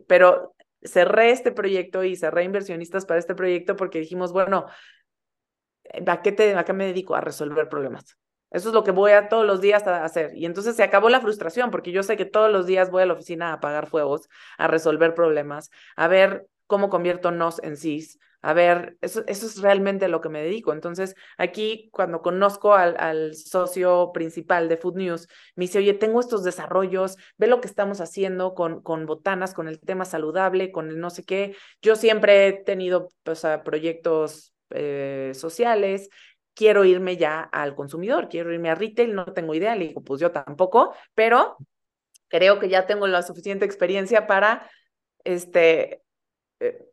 [0.08, 4.66] pero cerré este proyecto y cerré inversionistas para este proyecto porque dijimos, bueno,
[6.08, 7.16] ¿a qué, te, a qué me dedico?
[7.16, 8.18] A resolver problemas.
[8.52, 10.32] Eso es lo que voy a todos los días a hacer.
[10.36, 13.06] Y entonces se acabó la frustración, porque yo sé que todos los días voy a
[13.06, 18.20] la oficina a apagar fuegos, a resolver problemas, a ver cómo convierto nos en cis,
[18.42, 20.72] a ver, eso, eso es realmente lo que me dedico.
[20.72, 26.44] Entonces, aquí cuando conozco al, socio principal de Food News, me dice, oye, tengo estos
[26.44, 31.00] desarrollos, ve lo que estamos haciendo con, con botanas, con el tema saludable, con el
[31.00, 31.56] no sé qué.
[31.82, 33.10] Yo siempre he tenido
[33.66, 36.10] proyectos eh, sociales
[36.58, 40.20] quiero irme ya al consumidor, quiero irme a retail, no tengo idea, le digo, pues
[40.20, 41.56] yo tampoco, pero
[42.30, 44.68] creo que ya tengo la suficiente experiencia para
[45.24, 46.02] este,
[46.60, 46.84] eh,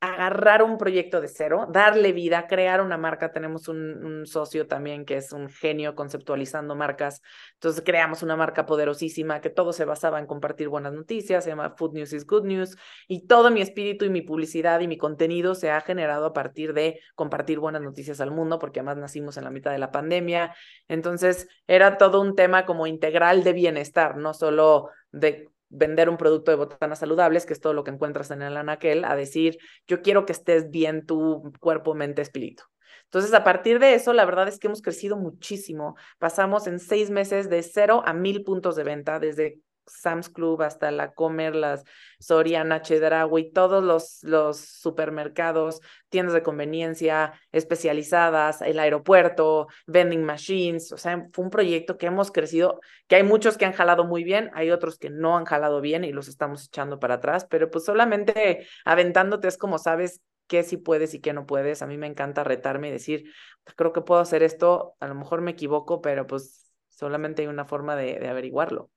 [0.00, 3.32] agarrar un proyecto de cero, darle vida, crear una marca.
[3.32, 7.20] Tenemos un, socio también que es un genio conceptualizando marcas.
[7.54, 11.74] Entonces creamos una marca poderosísima que todo se basaba en compartir buenas noticias, se llama
[11.76, 12.76] Food News is Good News.
[13.08, 16.72] Y todo mi espíritu y mi publicidad y mi contenido se ha generado a partir
[16.72, 20.54] de compartir buenas noticias al mundo, porque además nacimos en la mitad de la pandemia.
[20.88, 26.50] Entonces era todo un tema como integral de bienestar, no solo de vender un producto
[26.50, 29.56] de botanas saludables, que es todo lo que encuentras en el anaquel, a decir,
[29.86, 32.64] yo quiero que estés bien tu cuerpo, mente, espíritu.
[33.04, 35.96] Entonces, a partir de eso, la verdad es que hemos crecido muchísimo.
[36.18, 39.58] Pasamos en seis meses de cero a mil puntos de venta, desde
[39.90, 41.84] Sam's Club hasta la Comer, las
[42.18, 50.96] Soriana, Chedraui, todos los, los supermercados, tiendas de conveniencia especializadas, el aeropuerto, vending machines, o
[50.96, 54.50] sea, fue un proyecto que hemos crecido, que hay muchos que han jalado muy bien,
[54.54, 57.84] hay otros que no han jalado bien y los estamos echando para atrás, pero pues
[57.84, 61.80] solamente aventándote es como sabes qué sí puedes y qué no puedes.
[61.80, 63.32] A mí me encanta retarme y decir,
[63.76, 67.64] creo que puedo hacer esto, a lo mejor me equivoco, pero pues solamente hay una
[67.64, 68.90] forma de averiguarlo.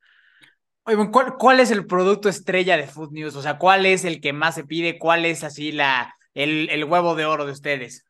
[0.85, 3.35] Oye, ¿cuál, ¿cuál es el producto estrella de Food News?
[3.35, 4.99] O sea, ¿cuál es el que más se pide?
[4.99, 8.05] ¿Cuál es así la, el, el huevo de oro de ustedes?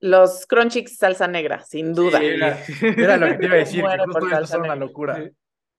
[0.00, 2.20] Los Crunchies salsa negra, sin duda.
[2.22, 5.30] era, lo que te iba a decir, que justo son una locura.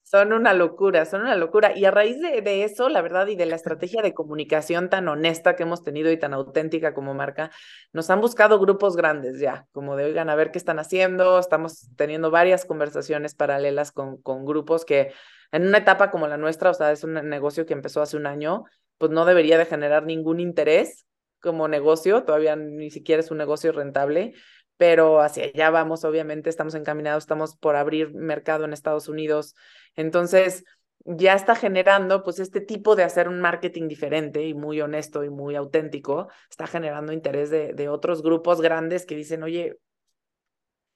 [0.09, 1.77] Son una locura, son una locura.
[1.77, 5.09] Y a raíz de, de, eso, la verdad, y de la estrategia de comunicación tan
[5.09, 7.51] honesta que hemos tenido y tan auténtica como marca,
[7.91, 11.39] nos han buscado grupos grandes ya, como de, oigan, a ver qué están haciendo.
[11.39, 15.11] Estamos teniendo varias conversaciones paralelas con, con grupos que
[15.51, 18.27] en una etapa como la nuestra, o sea, es un negocio que empezó hace un
[18.27, 18.63] año,
[18.97, 21.05] pues no debería de generar ningún interés
[21.41, 24.33] como negocio, todavía ni siquiera es un negocio rentable,
[24.77, 29.55] pero hacia allá vamos, obviamente, estamos encaminados, estamos por abrir mercado en Estados Unidos.
[29.95, 30.63] Entonces,
[31.05, 35.29] ya está generando, pues, este tipo de hacer un marketing diferente y muy honesto y
[35.29, 39.77] muy auténtico, está generando interés de, de otros grupos grandes que dicen, oye,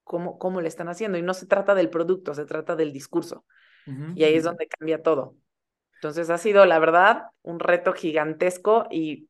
[0.03, 1.17] ¿cómo, ¿cómo le están haciendo?
[1.17, 3.45] Y no se trata del producto, se trata del discurso
[4.13, 5.37] y ahí es donde cambia todo.
[5.95, 9.29] Entonces ha sido, la verdad, un reto gigantesco y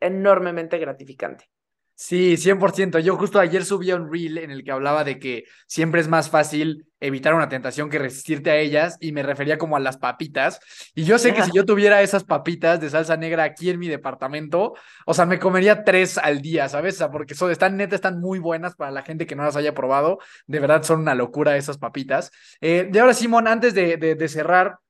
[0.00, 1.50] enormemente gratificante.
[1.98, 2.98] Sí, 100%.
[2.98, 6.28] Yo justo ayer subí un reel en el que hablaba de que siempre es más
[6.28, 10.60] fácil evitar una tentación que resistirte a ellas y me refería como a las papitas.
[10.94, 13.88] Y yo sé que si yo tuviera esas papitas de salsa negra aquí en mi
[13.88, 14.74] departamento,
[15.06, 16.96] o sea, me comería tres al día, ¿sabes?
[16.96, 19.56] O sea, porque son, están neta, están muy buenas para la gente que no las
[19.56, 20.18] haya probado.
[20.46, 22.30] De verdad son una locura esas papitas.
[22.60, 24.80] Eh, y ahora, Simón, antes de, de cerrar,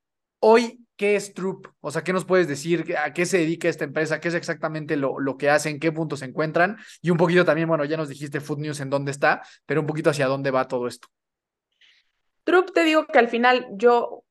[0.40, 1.66] hoy ¿Qué es Troop?
[1.80, 2.94] O sea, ¿qué nos puedes decir?
[2.96, 4.18] ¿A qué se dedica esta empresa?
[4.18, 5.78] ¿Qué es exactamente lo, lo que hacen?
[5.78, 6.78] ¿Qué puntos se encuentran?
[7.02, 9.86] Y un poquito también, bueno, ya nos dijiste Food News en dónde está, pero un
[9.86, 11.08] poquito hacia dónde va todo esto.
[12.44, 14.24] Troop, te digo que al final yo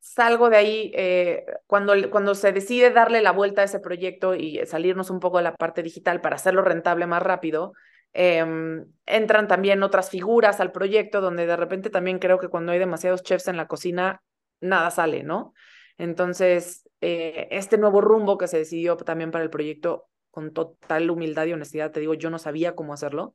[0.00, 4.60] salgo de ahí eh, cuando, cuando se decide darle la vuelta a ese proyecto y
[4.66, 7.74] salirnos un poco de la parte digital para hacerlo rentable más rápido.
[8.12, 12.78] Em, entran también otras figuras al proyecto donde de repente también creo que cuando hay
[12.78, 14.20] demasiados chefs en la cocina,
[14.60, 15.54] nada sale, ¿no?
[16.00, 21.44] Entonces, eh, este nuevo rumbo que se decidió también para el proyecto, con total humildad
[21.44, 23.34] y honestidad, te digo, yo no sabía cómo hacerlo.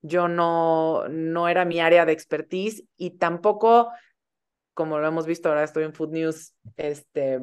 [0.00, 3.90] Yo no, no era mi área de expertise y tampoco,
[4.72, 7.38] como lo hemos visto ahora, estoy en Food News, este,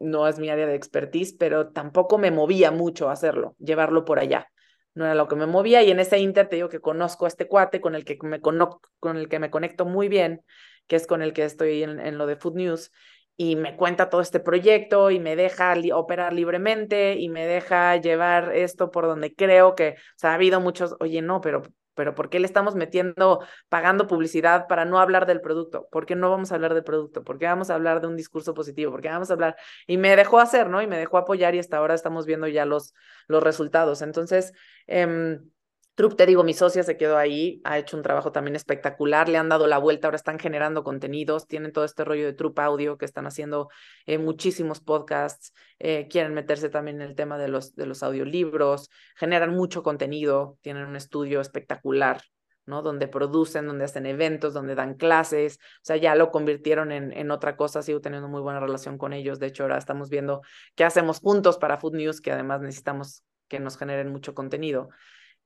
[0.00, 4.50] no es mi área de expertise, pero tampoco me movía mucho hacerlo, llevarlo por allá.
[4.94, 7.28] No era lo que me movía y en ese inter te digo que conozco a
[7.28, 10.42] este cuate con el que me, con el que me conecto muy bien,
[10.86, 12.90] que es con el que estoy en, en lo de Food News
[13.36, 18.54] y me cuenta todo este proyecto y me deja operar libremente y me deja llevar
[18.54, 21.62] esto por donde creo que, o sea, ha habido muchos, oye, no, pero,
[21.94, 25.86] pero ¿por qué le estamos metiendo, pagando publicidad para no hablar del producto?
[25.90, 27.24] ¿Por qué no vamos a hablar del producto?
[27.24, 28.92] ¿Por qué vamos a hablar de un discurso positivo?
[28.92, 29.56] ¿Por qué vamos a hablar?
[29.86, 30.80] Y me dejó hacer, ¿no?
[30.80, 32.94] Y me dejó apoyar y hasta ahora estamos viendo ya los,
[33.28, 34.00] los resultados.
[34.00, 34.52] Entonces,
[34.86, 35.38] eh,
[35.96, 39.38] Trup, te digo, mi socia se quedó ahí, ha hecho un trabajo también espectacular, le
[39.38, 42.98] han dado la vuelta, ahora están generando contenidos, tienen todo este rollo de Trup Audio
[42.98, 43.70] que están haciendo
[44.04, 48.90] eh, muchísimos podcasts, eh, quieren meterse también en el tema de los, de los audiolibros,
[49.14, 52.20] generan mucho contenido, tienen un estudio espectacular,
[52.66, 52.82] ¿no?
[52.82, 57.30] Donde producen, donde hacen eventos, donde dan clases, o sea, ya lo convirtieron en, en
[57.30, 60.42] otra cosa, sigo teniendo muy buena relación con ellos, de hecho ahora estamos viendo
[60.74, 64.90] qué hacemos juntos para Food News, que además necesitamos que nos generen mucho contenido.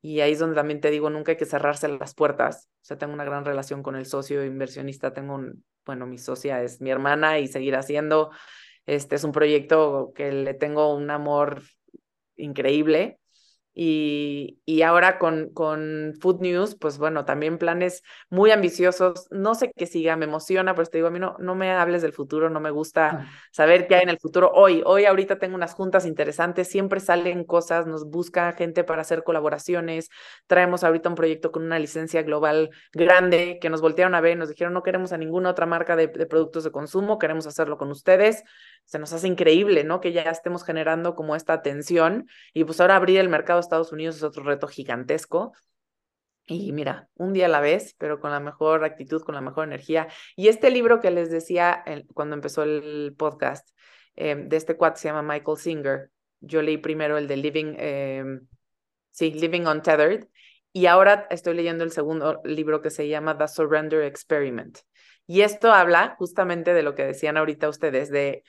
[0.02, 2.68] Y ahí es donde también te digo, nunca hay que cerrarse las puertas.
[2.76, 5.12] O sea, tengo una gran relación con el socio inversionista.
[5.12, 8.30] Tengo un, bueno, mi socia es mi hermana y seguir haciendo.
[8.86, 11.62] Este es un proyecto que le tengo un amor
[12.36, 13.19] increíble.
[13.82, 19.26] Y, y ahora con, con Food News, pues bueno, también planes muy ambiciosos.
[19.30, 22.02] No sé qué siga, me emociona, pero te digo, a mí no, no me hables
[22.02, 24.82] del futuro, no me gusta saber qué hay en el futuro hoy.
[24.84, 30.10] Hoy ahorita tengo unas juntas interesantes, siempre salen cosas, nos busca gente para hacer colaboraciones.
[30.46, 34.40] Traemos ahorita un proyecto con una licencia global grande que nos voltearon a ver y
[34.40, 37.78] nos dijeron, no queremos a ninguna otra marca de, de productos de consumo, queremos hacerlo
[37.78, 38.44] con ustedes
[38.84, 40.00] se nos hace increíble, ¿no?
[40.00, 43.92] Que ya estemos generando como esta atención y pues ahora abrir el mercado de Estados
[43.92, 45.52] Unidos es otro reto gigantesco.
[46.46, 49.64] Y mira, un día a la vez, pero con la mejor actitud, con la mejor
[49.68, 50.08] energía.
[50.34, 53.68] Y este libro que les decía cuando empezó el podcast,
[54.16, 56.10] eh, de este cuate se llama Michael Singer.
[56.40, 58.24] Yo leí primero el de Living, eh,
[59.12, 60.26] sí, Living Untethered,
[60.72, 64.78] y ahora estoy leyendo el segundo libro que se llama The Surrender Experiment.
[65.26, 68.42] Y esto habla justamente de lo que decían ahorita ustedes, de,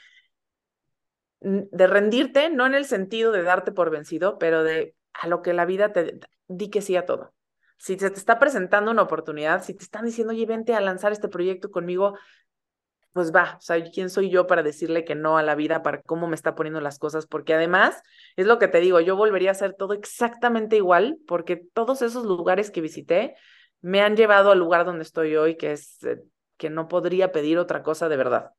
[1.42, 5.54] de rendirte, no en el sentido de darte por vencido, pero de a lo que
[5.54, 7.34] la vida te di que sí a todo.
[7.78, 11.12] Si se te está presentando una oportunidad, si te están diciendo, oye, vente a lanzar
[11.12, 12.16] este proyecto conmigo,
[13.12, 16.02] pues va, o sea, ¿quién soy yo para decirle que no a la vida, para
[16.04, 17.26] cómo me está poniendo las cosas?
[17.26, 18.02] Porque además,
[18.36, 22.24] es lo que te digo, yo volvería a hacer todo exactamente igual, porque todos esos
[22.24, 23.36] lugares que visité
[23.82, 26.22] me han llevado al lugar donde estoy hoy, que es eh,
[26.58, 28.52] que no podría pedir otra cosa de verdad.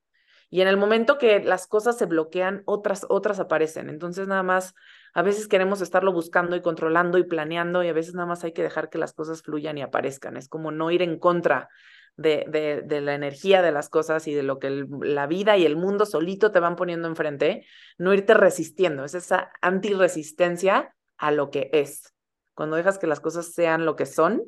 [0.52, 3.88] Y en el momento que las cosas se bloquean, otras, otras aparecen.
[3.88, 4.74] Entonces, nada más,
[5.14, 8.52] a veces queremos estarlo buscando y controlando y planeando, y a veces nada más hay
[8.52, 10.36] que dejar que las cosas fluyan y aparezcan.
[10.36, 11.70] Es como no ir en contra
[12.18, 15.76] de, de, la energía de las cosas y de lo que la vida y el
[15.76, 17.64] mundo solito te van poniendo enfrente,
[17.96, 22.12] no irte resistiendo, es esa antirresistencia a lo que es.
[22.52, 24.42] Cuando dejas que las cosas sean lo que son,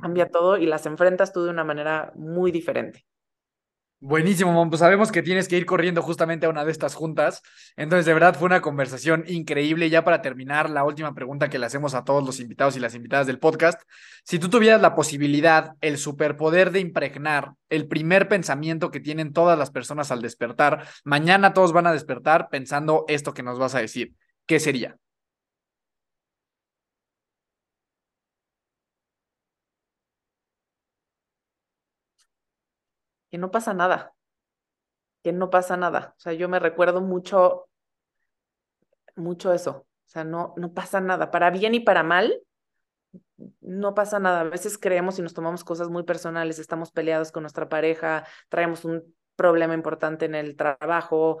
[0.00, 3.04] cambia todo y las enfrentas tú de una manera muy diferente.
[4.08, 7.42] Buenísimo, Pues sabemos que tienes que ir corriendo justamente a una de estas juntas.
[7.76, 9.90] Entonces, de verdad, fue una conversación increíble.
[9.90, 12.94] Ya para terminar, la última pregunta que le hacemos a todos los invitados y las
[12.94, 13.82] invitadas del podcast.
[14.22, 19.58] Si tú tuvieras la posibilidad, el superpoder de impregnar el primer pensamiento que tienen todas
[19.58, 23.80] las personas al despertar, mañana todos van a despertar pensando esto que nos vas a
[23.80, 24.14] decir.
[24.46, 24.96] ¿Qué sería?
[33.36, 34.14] Que no pasa nada,
[35.22, 36.14] que no pasa nada.
[36.16, 37.68] O sea, yo me recuerdo mucho,
[39.14, 39.84] mucho eso.
[40.06, 41.30] O sea, no, no pasa nada.
[41.30, 42.40] Para bien y para mal,
[43.60, 44.40] no pasa nada.
[44.40, 48.86] A veces creemos y nos tomamos cosas muy personales, estamos peleados con nuestra pareja, traemos
[48.86, 51.40] un problema importante en el trabajo,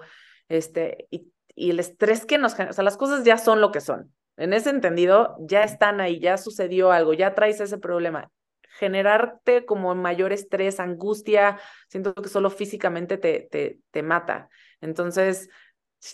[0.50, 3.72] este, y, y el estrés que nos genera, o sea, las cosas ya son lo
[3.72, 4.12] que son.
[4.36, 8.30] En ese entendido, ya están ahí, ya sucedió algo, ya traes ese problema
[8.78, 11.58] generarte como mayor estrés, angustia,
[11.88, 14.48] siento que solo físicamente te, te, te mata.
[14.80, 15.48] Entonces,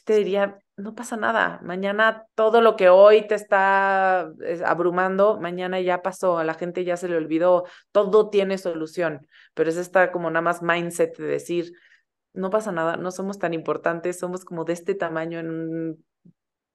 [0.04, 4.32] te diría, no pasa nada, mañana todo lo que hoy te está
[4.64, 9.68] abrumando, mañana ya pasó, a la gente ya se le olvidó, todo tiene solución, pero
[9.68, 11.72] es esta como nada más mindset de decir,
[12.32, 16.04] no pasa nada, no somos tan importantes, somos como de este tamaño en un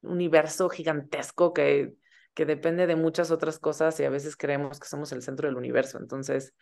[0.04, 1.96] universo gigantesco que
[2.38, 5.58] que depende de muchas otras cosas y a veces creemos que somos el centro del
[5.58, 5.98] universo.
[5.98, 6.54] Entonces,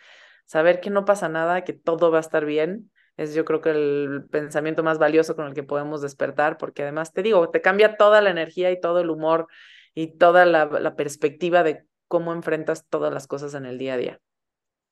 [0.45, 3.71] saber que no pasa nada, que todo va a estar bien, es yo creo que
[3.71, 7.97] el pensamiento más valioso con el que podemos despertar, porque además te digo, te cambia
[7.97, 9.47] toda la energía y todo el humor
[9.93, 14.19] y toda la, perspectiva de cómo enfrentas todas las cosas en el día a día.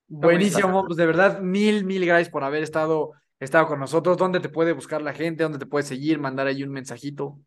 [0.06, 4.18] Buenísimo, pues de verdad, mil, mil gracias por haber estado, estado con nosotros.
[4.18, 5.44] ¿Dónde te puede buscar la gente?
[5.44, 6.18] ¿Dónde te puede seguir?
[6.18, 7.38] Mandar ahí un mensajito.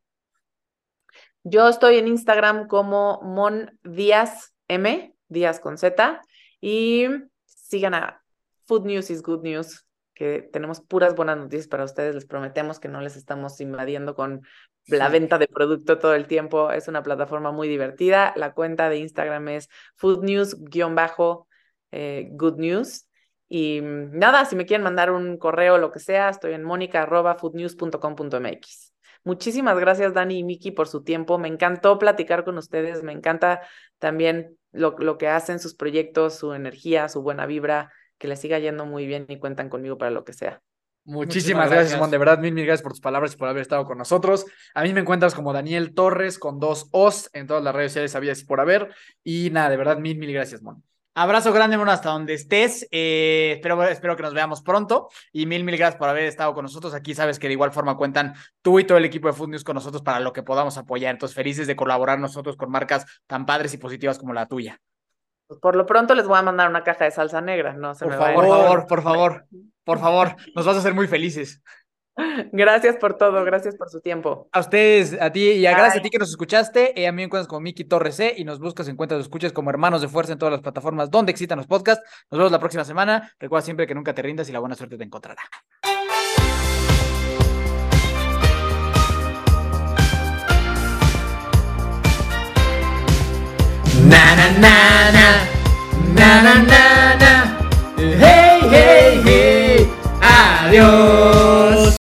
[1.49, 6.21] Yo estoy en Instagram como Mon Díaz M, Díaz con Z,
[6.59, 7.05] y
[7.45, 8.21] sigan a
[8.65, 12.15] Food News is Good News, que tenemos puras buenas noticias para ustedes.
[12.15, 14.41] Les prometemos que no les estamos invadiendo con
[14.87, 16.69] la venta de producto todo el tiempo.
[16.71, 18.33] Es una plataforma muy divertida.
[18.35, 23.07] La cuenta de Instagram es Food News-Good News.
[23.47, 28.86] Y nada, si me quieren mandar un correo o lo que sea, estoy en monica.foodnews.com.mx.
[29.27, 31.37] Muchísimas gracias, Dani y Miki, por su tiempo.
[31.37, 33.03] Me encantó platicar con ustedes.
[33.03, 33.59] Me encanta
[33.99, 37.91] también lo, lo que hacen, sus proyectos, su energía, su buena vibra.
[38.17, 40.61] Que les siga yendo muy bien y cuentan conmigo para lo que sea.
[41.03, 42.09] Muchísimas, gracias, Simón.
[42.09, 44.45] De verdad, mil, mil gracias por tus palabras y por haber estado con nosotros.
[44.73, 48.11] A mí me encuentras como Daniel Torres con dos O's en todas las redes sociales,
[48.11, 48.93] sabías y por haber.
[49.25, 50.81] Y nada, de verdad, mil, mil gracias, Mon.
[51.19, 52.87] Abrazo grande, mono, hasta donde estés.
[52.91, 55.09] Eh, espero, espero que nos veamos pronto.
[55.31, 56.93] Y mil, mil gracias por haber estado con nosotros.
[56.93, 59.63] Aquí sabes que de igual forma cuentan tú y todo el equipo de Food News
[59.63, 61.15] con nosotros para lo que podamos apoyar.
[61.15, 64.79] Entonces, felices de colaborar nosotros con marcas tan padres y positivas como la tuya.
[65.47, 67.95] Pues por lo pronto les voy a mandar una caja de salsa negra, ¿no?
[67.95, 69.45] por, favor, por favor, por favor,
[69.83, 71.63] por favor, nos vas a hacer muy felices.
[72.51, 74.49] Gracias por todo, gracias por su tiempo.
[74.51, 76.99] A ustedes, a ti y a gracias a ti que nos escuchaste.
[76.99, 79.69] Eh, a mí me encuentras como Miki Torres C y nos buscas, encuentras, escuchas como
[79.69, 82.03] Hermanos de Fuerza en todas las plataformas donde existan los podcasts.
[82.31, 83.31] Nos vemos la próxima semana.
[83.39, 85.41] Recuerda siempre que nunca te rindas y la buena suerte te encontrará.
[94.09, 95.27] Na na na na
[96.15, 97.57] na na na, na.
[97.97, 99.89] hey hey hey
[100.21, 101.16] adiós